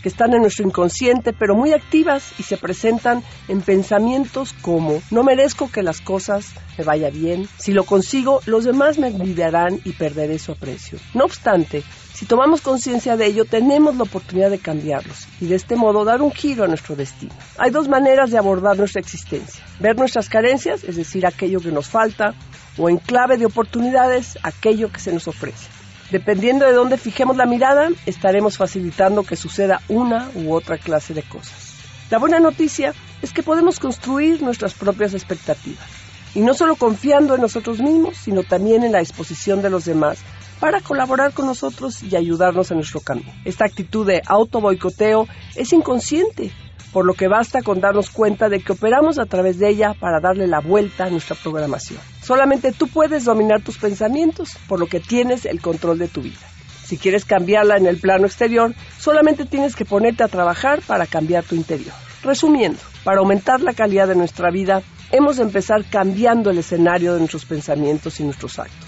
que 0.01 0.09
están 0.09 0.34
en 0.34 0.41
nuestro 0.41 0.65
inconsciente 0.65 1.34
pero 1.34 1.55
muy 1.55 1.73
activas 1.73 2.34
y 2.38 2.43
se 2.43 2.57
presentan 2.57 3.23
en 3.47 3.61
pensamientos 3.61 4.53
como 4.61 5.01
no 5.09 5.23
merezco 5.23 5.71
que 5.71 5.81
las 5.81 6.01
cosas 6.01 6.51
me 6.77 6.84
vaya 6.84 7.09
bien, 7.09 7.47
si 7.57 7.71
lo 7.71 7.86
consigo 7.86 8.41
los 8.45 8.65
demás 8.65 8.97
me 8.97 9.07
envidiarán 9.07 9.79
y 9.86 9.93
perderé 9.93 10.38
su 10.39 10.51
aprecio. 10.51 10.99
No 11.13 11.23
obstante, 11.23 11.84
si 12.14 12.28
tomamos 12.28 12.61
conciencia 12.61 13.18
de 13.18 13.26
ello, 13.26 13.45
tenemos 13.45 13.95
la 13.95 14.03
oportunidad 14.03 14.51
de 14.51 14.59
cambiarlos 14.59 15.28
y 15.41 15.47
de 15.47 15.55
este 15.55 15.76
modo 15.76 16.05
dar 16.05 16.22
un 16.22 16.32
giro 16.32 16.64
a 16.64 16.68
nuestro 16.68 16.95
destino. 16.95 17.34
Hay 17.57 17.72
dos 17.72 17.88
maneras 17.88 18.30
de 18.30 18.38
abordar 18.38 18.78
nuestra 18.78 19.01
existencia. 19.01 19.64
Ver 19.80 19.97
nuestras 19.97 20.30
carencias, 20.30 20.84
es 20.84 20.95
decir, 20.95 21.26
aquello 21.26 21.59
que 21.59 21.72
nos 21.72 21.88
falta, 21.88 22.36
o 22.78 22.88
en 22.88 22.97
clave 22.97 23.38
de 23.38 23.47
oportunidades, 23.47 24.38
aquello 24.43 24.91
que 24.91 24.99
se 24.99 25.11
nos 25.11 25.28
ofrece. 25.28 25.68
Dependiendo 26.11 26.68
de 26.68 26.74
dónde 26.74 26.97
fijemos 26.97 27.36
la 27.36 27.47
mirada, 27.47 27.89
estaremos 28.05 28.57
facilitando 28.57 29.24
que 29.24 29.36
suceda 29.36 29.82
una 29.89 30.30
u 30.36 30.53
otra 30.53 30.78
clase 30.78 31.16
de 31.16 31.24
cosas. 31.24 31.74
La 32.11 32.20
buena 32.20 32.39
noticia 32.39 32.93
es 33.24 33.34
que 33.34 33.41
podemos 33.41 33.80
construir 33.80 34.43
nuestras 34.43 34.76
propias 34.76 35.16
expectativas, 35.16 35.88
y 36.36 36.41
no 36.41 36.53
solo 36.53 36.76
confiando 36.76 37.34
en 37.34 37.41
nosotros 37.41 37.80
mismos, 37.80 38.18
sino 38.18 38.43
también 38.43 38.84
en 38.84 38.91
la 38.91 38.99
disposición 38.99 39.64
de 39.64 39.72
los 39.72 39.86
demás 39.86 40.20
para 40.64 40.80
colaborar 40.80 41.34
con 41.34 41.45
nosotros 41.45 42.01
y 42.03 42.16
ayudarnos 42.16 42.72
en 42.72 42.78
nuestro 42.78 43.01
camino. 43.01 43.30
Esta 43.43 43.66
actitud 43.66 44.07
de 44.07 44.22
autoboicoteo 44.26 45.28
es 45.57 45.74
inconsciente, 45.74 46.53
por 46.93 47.05
lo 47.05 47.16
que 47.16 47.28
basta 47.28 47.61
con 47.61 47.82
darnos 47.82 48.09
cuenta 48.09 48.47
de 48.47 48.61
que 48.61 48.72
operamos 48.72 49.20
a 49.20 49.26
través 49.26 49.59
de 49.59 49.68
ella 49.68 49.93
para 49.93 50.22
darle 50.22 50.47
la 50.47 50.61
vuelta 50.61 51.03
a 51.03 51.09
nuestra 51.09 51.36
programación. 51.36 51.99
Solamente 52.22 52.72
tú 52.72 52.88
puedes 52.88 53.26
dominar 53.26 53.61
tus 53.61 53.78
pensamientos, 53.78 54.51
por 54.70 54.80
lo 54.80 54.88
que 54.88 55.01
tienes 55.01 55.43
el 55.43 55.59
control 55.59 55.99
de 55.99 56.07
tu 56.07 56.22
vida. 56.22 56.39
Si 56.86 56.97
quieres 56.97 57.26
cambiarla 57.26 57.76
en 57.76 57.86
el 57.86 57.97
plano 57.97 58.26
exterior, 58.26 58.74
solamente 58.97 59.43
tienes 59.43 59.76
que 59.76 59.84
ponerte 59.84 60.24
a 60.24 60.30
trabajar 60.30 60.82
para 60.88 61.07
cambiar 61.07 61.43
tu 61.43 61.55
interior. 61.55 61.93
Resumiendo, 62.24 62.80
para 63.03 63.20
aumentar 63.20 63.59
la 63.59 63.74
calidad 63.74 64.07
de 64.07 64.16
nuestra 64.16 64.49
vida, 64.49 64.82
hemos 65.11 65.36
de 65.36 65.43
empezar 65.43 65.84
cambiando 65.84 66.51
el 66.51 66.59
escenario 66.59 67.16
de 67.16 67.20
nuestros 67.20 67.43
pensamientos 67.43 68.22
y 68.22 68.24
nuestros 68.24 68.59
actos 68.59 68.82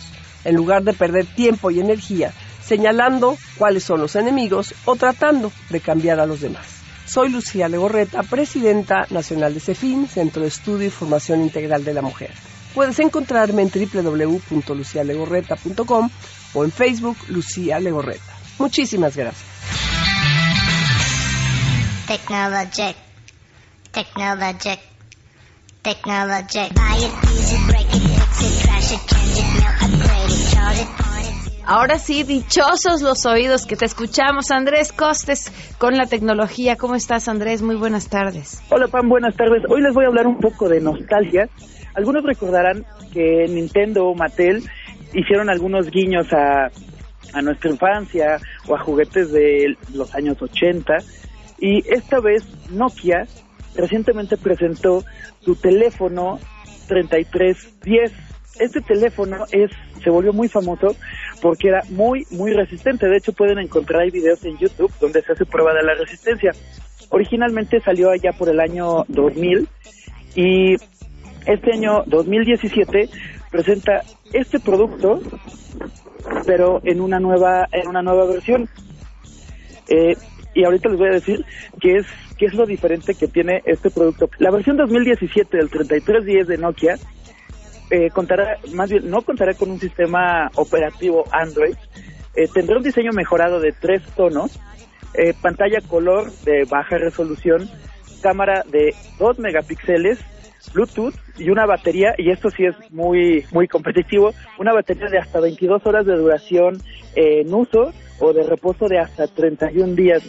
en 0.45 0.55
lugar 0.55 0.83
de 0.83 0.93
perder 0.93 1.25
tiempo 1.25 1.71
y 1.71 1.81
energía 1.81 2.33
señalando 2.65 3.37
cuáles 3.57 3.83
son 3.83 3.99
los 4.01 4.15
enemigos 4.15 4.73
o 4.85 4.95
tratando 4.95 5.51
de 5.69 5.81
cambiar 5.81 6.19
a 6.19 6.25
los 6.25 6.41
demás. 6.41 6.65
Soy 7.05 7.29
Lucía 7.29 7.69
Legorreta, 7.69 8.23
presidenta 8.23 9.05
nacional 9.11 9.53
de 9.53 9.59
CEFIN, 9.59 10.07
Centro 10.07 10.41
de 10.41 10.47
Estudio 10.47 10.87
y 10.87 10.89
Formación 10.89 11.43
Integral 11.43 11.83
de 11.83 11.93
la 11.93 12.01
Mujer. 12.01 12.31
Puedes 12.73 12.97
encontrarme 12.99 13.61
en 13.61 13.69
www.lucialegorreta.com 13.69 16.09
o 16.53 16.63
en 16.63 16.71
Facebook 16.71 17.17
Lucía 17.27 17.79
Legorreta. 17.79 18.33
Muchísimas 18.57 19.15
gracias. 19.15 19.45
Technologic. 22.07 22.95
Technologic. 23.91 24.79
Technologic. 25.83 26.73
Buy 26.73 27.07
break 27.67 27.93
it, 27.93 28.01
trash 28.63 28.93
Ahora 31.67 31.97
sí, 31.97 32.21
dichosos 32.21 33.01
los 33.01 33.25
oídos 33.25 33.65
que 33.65 33.75
te 33.75 33.85
escuchamos. 33.85 34.51
Andrés 34.51 34.93
Costes 34.93 35.51
con 35.79 35.97
la 35.97 36.05
tecnología. 36.05 36.75
¿Cómo 36.75 36.93
estás, 36.93 37.27
Andrés? 37.27 37.63
Muy 37.63 37.75
buenas 37.75 38.07
tardes. 38.07 38.61
Hola, 38.69 38.87
Pam, 38.87 39.09
buenas 39.09 39.35
tardes. 39.35 39.63
Hoy 39.67 39.81
les 39.81 39.91
voy 39.91 40.05
a 40.05 40.09
hablar 40.09 40.27
un 40.27 40.37
poco 40.37 40.69
de 40.69 40.79
nostalgia. 40.79 41.49
Algunos 41.95 42.23
recordarán 42.23 42.85
que 43.11 43.45
Nintendo 43.49 44.05
o 44.05 44.13
Mattel 44.13 44.61
hicieron 45.13 45.49
algunos 45.49 45.89
guiños 45.89 46.31
a, 46.33 46.69
a 47.33 47.41
nuestra 47.41 47.71
infancia 47.71 48.37
o 48.67 48.75
a 48.75 48.83
juguetes 48.83 49.31
de 49.31 49.75
los 49.91 50.13
años 50.13 50.39
80. 50.39 50.97
Y 51.57 51.83
esta 51.91 52.19
vez 52.19 52.43
Nokia 52.69 53.25
recientemente 53.75 54.37
presentó 54.37 55.03
su 55.41 55.55
teléfono 55.55 56.37
3310. 56.87 58.11
Este 58.59 58.81
teléfono 58.81 59.45
es 59.51 59.71
se 60.03 60.09
volvió 60.09 60.33
muy 60.33 60.47
famoso 60.47 60.95
porque 61.41 61.69
era 61.69 61.81
muy 61.89 62.25
muy 62.31 62.53
resistente. 62.53 63.07
De 63.07 63.17
hecho 63.17 63.33
pueden 63.33 63.59
encontrar 63.59 64.01
ahí 64.01 64.11
videos 64.11 64.43
en 64.45 64.57
YouTube 64.57 64.91
donde 64.99 65.21
se 65.21 65.33
hace 65.33 65.45
prueba 65.45 65.73
de 65.73 65.83
la 65.83 65.95
resistencia. 65.95 66.51
Originalmente 67.09 67.79
salió 67.81 68.11
allá 68.11 68.33
por 68.33 68.49
el 68.49 68.59
año 68.59 69.05
2000 69.07 69.67
y 70.35 70.75
este 71.45 71.73
año 71.73 72.03
2017 72.07 73.09
presenta 73.51 74.01
este 74.33 74.59
producto 74.59 75.21
pero 76.45 76.81
en 76.83 77.01
una 77.01 77.19
nueva 77.19 77.67
en 77.71 77.87
una 77.87 78.01
nueva 78.01 78.25
versión. 78.25 78.69
Eh, 79.87 80.15
y 80.53 80.63
ahorita 80.63 80.89
les 80.89 80.97
voy 80.97 81.09
a 81.09 81.13
decir 81.13 81.45
qué 81.79 81.97
es 81.97 82.05
qué 82.37 82.45
es 82.45 82.53
lo 82.53 82.65
diferente 82.65 83.13
que 83.13 83.27
tiene 83.27 83.61
este 83.65 83.89
producto. 83.89 84.29
La 84.39 84.51
versión 84.51 84.77
2017 84.77 85.57
del 85.57 85.69
3310 85.69 86.47
de 86.47 86.57
Nokia 86.57 86.95
eh, 87.89 88.09
contará, 88.11 88.57
más 88.73 88.89
bien, 88.89 89.09
no 89.09 89.21
contará 89.21 89.53
con 89.53 89.71
un 89.71 89.79
sistema 89.79 90.51
operativo 90.55 91.25
Android, 91.31 91.75
eh, 92.35 92.47
tendrá 92.53 92.77
un 92.77 92.83
diseño 92.83 93.11
mejorado 93.13 93.59
de 93.59 93.71
tres 93.71 94.03
tonos, 94.15 94.59
eh, 95.13 95.33
pantalla 95.41 95.79
color 95.81 96.31
de 96.43 96.65
baja 96.65 96.97
resolución, 96.97 97.69
cámara 98.21 98.63
de 98.67 98.93
2 99.19 99.39
megapíxeles, 99.39 100.19
Bluetooth 100.73 101.13
y 101.37 101.49
una 101.49 101.65
batería, 101.65 102.15
y 102.17 102.31
esto 102.31 102.49
sí 102.49 102.65
es 102.65 102.75
muy, 102.91 103.45
muy 103.51 103.67
competitivo, 103.67 104.33
una 104.57 104.73
batería 104.73 105.07
de 105.09 105.19
hasta 105.19 105.39
22 105.39 105.85
horas 105.85 106.05
de 106.05 106.15
duración 106.15 106.81
en 107.15 107.53
uso 107.53 107.93
o 108.19 108.33
de 108.33 108.43
reposo 108.43 108.87
de 108.87 108.99
hasta 108.99 109.27
31 109.27 109.95
días. 109.95 110.23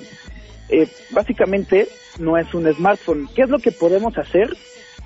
Eh, 0.68 0.88
básicamente 1.10 1.88
no 2.18 2.36
es 2.36 2.52
un 2.54 2.72
smartphone. 2.72 3.28
¿Qué 3.34 3.42
es 3.42 3.48
lo 3.48 3.58
que 3.58 3.72
podemos 3.72 4.16
hacer 4.18 4.50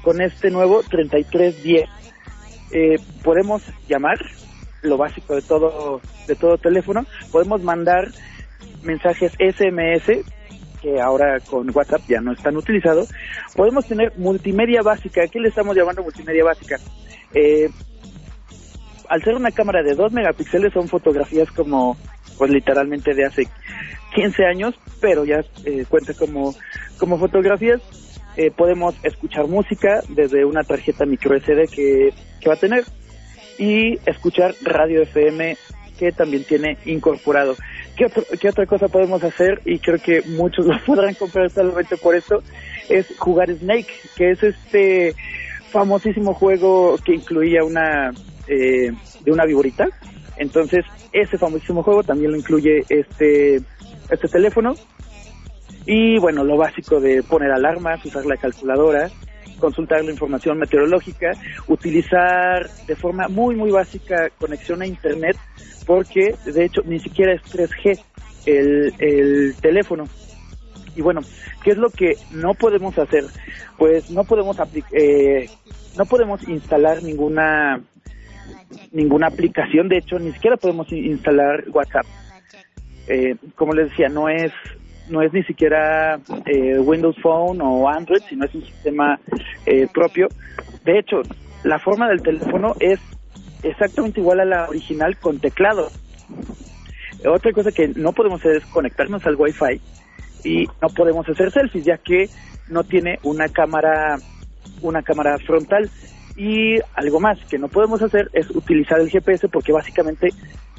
con 0.02 0.20
este 0.20 0.50
nuevo 0.50 0.82
3310? 0.82 1.88
Eh, 2.72 2.98
podemos 3.22 3.62
llamar, 3.88 4.18
lo 4.82 4.96
básico 4.96 5.34
de 5.34 5.42
todo, 5.42 6.00
de 6.26 6.36
todo 6.36 6.56
teléfono, 6.58 7.04
podemos 7.30 7.62
mandar 7.62 8.08
mensajes 8.82 9.32
SMS, 9.38 10.24
que 10.80 11.00
ahora 11.00 11.38
con 11.40 11.68
WhatsApp 11.74 12.02
ya 12.08 12.20
no 12.20 12.32
están 12.32 12.56
utilizados, 12.56 13.08
podemos 13.54 13.86
tener 13.86 14.12
multimedia 14.16 14.82
básica, 14.82 15.26
¿qué 15.28 15.40
le 15.40 15.48
estamos 15.48 15.76
llamando 15.76 16.02
multimedia 16.02 16.44
básica? 16.44 16.76
Eh, 17.34 17.68
al 19.08 19.22
ser 19.22 19.34
una 19.34 19.50
cámara 19.50 19.82
de 19.82 19.94
2 19.94 20.12
megapíxeles 20.12 20.72
son 20.72 20.88
fotografías 20.88 21.50
como, 21.50 21.96
pues 22.38 22.50
literalmente 22.50 23.12
de 23.12 23.26
hace 23.26 23.42
15 24.14 24.44
años, 24.44 24.74
pero 25.00 25.24
ya 25.24 25.40
eh, 25.64 25.84
cuenta 25.88 26.14
como, 26.14 26.54
como 26.98 27.18
fotografías. 27.18 27.80
Eh, 28.36 28.50
podemos 28.50 28.94
escuchar 29.02 29.46
música 29.46 30.02
desde 30.08 30.44
una 30.44 30.64
tarjeta 30.64 31.04
micro 31.06 31.36
SD 31.38 31.68
que, 31.68 32.14
que 32.40 32.48
va 32.48 32.54
a 32.54 32.58
tener 32.58 32.84
y 33.58 33.98
escuchar 34.06 34.56
radio 34.62 35.02
FM 35.02 35.56
que 35.98 36.12
también 36.12 36.44
tiene 36.44 36.78
incorporado. 36.86 37.56
¿Qué, 37.96 38.06
otro- 38.06 38.26
qué 38.40 38.48
otra 38.48 38.64
cosa 38.66 38.88
podemos 38.88 39.22
hacer? 39.22 39.60
Y 39.66 39.78
creo 39.80 39.98
que 40.00 40.22
muchos 40.22 40.64
lo 40.66 40.74
podrán 40.86 41.14
comprar 41.14 41.50
solamente 41.52 41.96
por 41.98 42.16
eso, 42.16 42.42
es 42.88 43.06
jugar 43.18 43.54
Snake, 43.58 43.92
que 44.16 44.30
es 44.30 44.42
este 44.42 45.14
famosísimo 45.70 46.32
juego 46.34 46.96
que 47.04 47.14
incluía 47.14 47.64
una 47.64 48.12
eh, 48.48 48.92
de 49.20 49.30
una 49.32 49.44
viborita. 49.44 49.86
Entonces, 50.38 50.84
ese 51.12 51.36
famosísimo 51.36 51.82
juego 51.82 52.02
también 52.02 52.30
lo 52.32 52.38
incluye 52.38 52.84
este, 52.88 53.56
este 54.08 54.28
teléfono. 54.28 54.76
Y 55.86 56.18
bueno, 56.18 56.44
lo 56.44 56.56
básico 56.56 57.00
de 57.00 57.22
poner 57.22 57.50
alarmas, 57.50 58.04
usar 58.04 58.26
la 58.26 58.36
calculadora, 58.36 59.10
consultar 59.58 60.04
la 60.04 60.10
información 60.12 60.58
meteorológica, 60.58 61.36
utilizar 61.68 62.70
de 62.86 62.96
forma 62.96 63.28
muy, 63.28 63.56
muy 63.56 63.70
básica 63.70 64.30
conexión 64.38 64.82
a 64.82 64.86
Internet, 64.86 65.36
porque 65.86 66.36
de 66.44 66.64
hecho 66.64 66.82
ni 66.84 67.00
siquiera 67.00 67.32
es 67.32 67.42
3G 67.50 67.98
el, 68.46 68.94
el 68.98 69.56
teléfono. 69.60 70.08
Y 70.94 71.02
bueno, 71.02 71.24
¿qué 71.62 71.72
es 71.72 71.78
lo 71.78 71.90
que 71.90 72.18
no 72.30 72.54
podemos 72.54 72.96
hacer? 72.98 73.26
Pues 73.78 74.08
no 74.10 74.24
podemos 74.24 74.56
eh, 74.92 75.50
no 75.94 76.06
podemos 76.06 76.40
instalar 76.48 77.02
ninguna 77.02 77.80
ninguna 78.92 79.28
aplicación, 79.28 79.88
de 79.88 79.98
hecho 79.98 80.18
ni 80.18 80.32
siquiera 80.32 80.56
podemos 80.56 80.90
in- 80.92 81.04
instalar 81.06 81.64
WhatsApp. 81.72 82.06
Eh, 83.06 83.36
como 83.56 83.72
les 83.74 83.88
decía, 83.90 84.08
no 84.08 84.28
es 84.28 84.52
no 85.10 85.22
es 85.22 85.32
ni 85.32 85.42
siquiera 85.42 86.20
eh, 86.46 86.78
Windows 86.78 87.16
Phone 87.22 87.60
o 87.62 87.88
Android, 87.88 88.22
sino 88.28 88.44
es 88.44 88.54
un 88.54 88.64
sistema 88.64 89.20
eh, 89.66 89.86
propio. 89.92 90.28
De 90.84 90.98
hecho, 90.98 91.22
la 91.64 91.78
forma 91.78 92.08
del 92.08 92.22
teléfono 92.22 92.74
es 92.80 92.98
exactamente 93.62 94.20
igual 94.20 94.40
a 94.40 94.44
la 94.44 94.68
original 94.68 95.16
con 95.18 95.38
teclado. 95.38 95.90
Otra 97.26 97.52
cosa 97.52 97.70
que 97.70 97.88
no 97.88 98.12
podemos 98.12 98.40
hacer 98.40 98.56
es 98.56 98.64
conectarnos 98.66 99.26
al 99.26 99.36
Wi-Fi 99.36 99.80
y 100.44 100.66
no 100.80 100.88
podemos 100.88 101.28
hacer 101.28 101.50
selfies 101.50 101.84
ya 101.84 101.98
que 101.98 102.30
no 102.68 102.84
tiene 102.84 103.18
una 103.24 103.48
cámara 103.48 104.16
una 104.80 105.02
cámara 105.02 105.36
frontal 105.38 105.90
y 106.36 106.78
algo 106.94 107.20
más 107.20 107.38
que 107.50 107.58
no 107.58 107.68
podemos 107.68 108.00
hacer 108.00 108.30
es 108.32 108.48
utilizar 108.50 109.00
el 109.00 109.10
GPS 109.10 109.48
porque 109.48 109.72
básicamente 109.72 110.30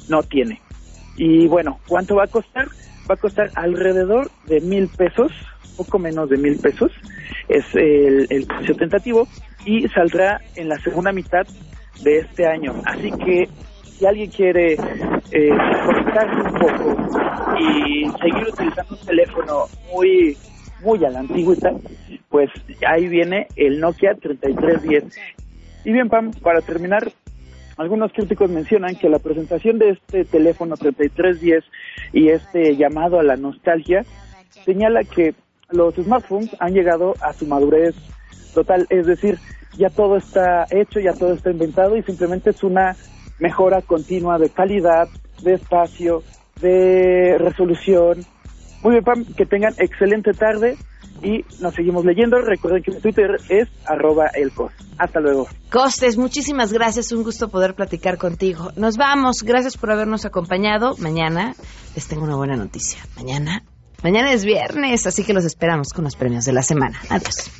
no 0.08 0.24
tiene 0.24 0.60
y 1.16 1.46
bueno 1.46 1.78
cuánto 1.86 2.16
va 2.16 2.24
a 2.24 2.28
costar 2.28 2.66
va 3.10 3.14
a 3.14 3.16
costar 3.16 3.50
alrededor 3.54 4.30
de 4.46 4.60
mil 4.60 4.88
pesos 4.88 5.32
poco 5.76 5.98
menos 5.98 6.28
de 6.28 6.36
mil 6.36 6.58
pesos 6.58 6.92
es 7.48 7.64
el, 7.74 8.46
precio 8.46 8.76
tentativo 8.76 9.26
y 9.64 9.88
saldrá 9.88 10.40
en 10.56 10.68
la 10.68 10.78
segunda 10.80 11.12
mitad 11.12 11.46
de 12.02 12.18
este 12.18 12.46
año 12.46 12.74
así 12.84 13.10
que 13.12 13.48
si 13.84 14.06
alguien 14.06 14.30
quiere 14.30 14.74
eh, 15.30 15.50
un 15.50 16.58
poco 16.58 16.96
y 17.58 18.10
seguir 18.20 18.48
utilizando 18.48 18.94
un 18.94 19.06
teléfono 19.06 19.66
muy 19.92 20.36
muy 20.82 21.04
a 21.04 21.10
la 21.10 21.20
antigüita, 21.20 21.72
pues 22.28 22.50
ahí 22.86 23.08
viene 23.08 23.46
el 23.56 23.80
Nokia 23.80 24.14
3310. 24.14 25.04
Y 25.84 25.92
bien, 25.92 26.08
Pam, 26.08 26.32
para 26.32 26.60
terminar, 26.60 27.10
algunos 27.76 28.12
críticos 28.12 28.50
mencionan 28.50 28.96
que 28.96 29.08
la 29.08 29.18
presentación 29.18 29.78
de 29.78 29.90
este 29.90 30.24
teléfono 30.24 30.76
3310 30.76 31.64
y 32.12 32.28
este 32.28 32.76
llamado 32.76 33.18
a 33.18 33.22
la 33.22 33.36
nostalgia 33.36 34.04
señala 34.64 35.04
que 35.04 35.34
los 35.70 35.94
smartphones 35.94 36.54
han 36.60 36.74
llegado 36.74 37.14
a 37.20 37.32
su 37.32 37.46
madurez 37.46 37.94
total, 38.54 38.86
es 38.90 39.06
decir, 39.06 39.38
ya 39.76 39.88
todo 39.88 40.16
está 40.16 40.66
hecho, 40.70 41.00
ya 41.00 41.14
todo 41.14 41.32
está 41.32 41.50
inventado 41.50 41.96
y 41.96 42.02
simplemente 42.02 42.50
es 42.50 42.62
una 42.62 42.94
mejora 43.38 43.80
continua 43.80 44.38
de 44.38 44.50
calidad, 44.50 45.08
de 45.42 45.54
espacio, 45.54 46.22
de 46.60 47.36
resolución. 47.38 48.24
Muy 48.82 48.92
bien, 48.92 49.04
Pam, 49.04 49.24
que 49.24 49.46
tengan 49.46 49.74
excelente 49.78 50.32
tarde 50.32 50.76
y 51.22 51.44
nos 51.60 51.74
seguimos 51.74 52.04
leyendo. 52.04 52.38
Recuerden 52.40 52.82
que 52.82 52.92
mi 52.92 53.00
Twitter 53.00 53.36
es 53.48 53.68
arroba 53.86 54.26
elcos. 54.34 54.72
Hasta 54.98 55.20
luego. 55.20 55.48
Costes, 55.70 56.16
muchísimas 56.16 56.72
gracias, 56.72 57.12
un 57.12 57.22
gusto 57.22 57.48
poder 57.48 57.74
platicar 57.74 58.18
contigo. 58.18 58.72
Nos 58.76 58.96
vamos, 58.96 59.42
gracias 59.42 59.76
por 59.76 59.90
habernos 59.90 60.24
acompañado. 60.24 60.96
Mañana 60.98 61.54
les 61.94 62.06
tengo 62.08 62.24
una 62.24 62.36
buena 62.36 62.56
noticia. 62.56 62.98
Mañana, 63.16 63.62
mañana 64.02 64.32
es 64.32 64.44
viernes, 64.44 65.06
así 65.06 65.24
que 65.24 65.32
los 65.32 65.44
esperamos 65.44 65.92
con 65.92 66.04
los 66.04 66.16
premios 66.16 66.44
de 66.44 66.52
la 66.52 66.62
semana. 66.62 67.00
Adiós. 67.08 67.50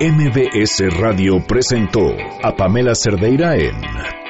MBS 0.00 0.98
Radio 0.98 1.44
presentó 1.46 2.00
a 2.42 2.56
Pamela 2.56 2.94
Cerdeira 2.94 3.54
en 3.56 4.29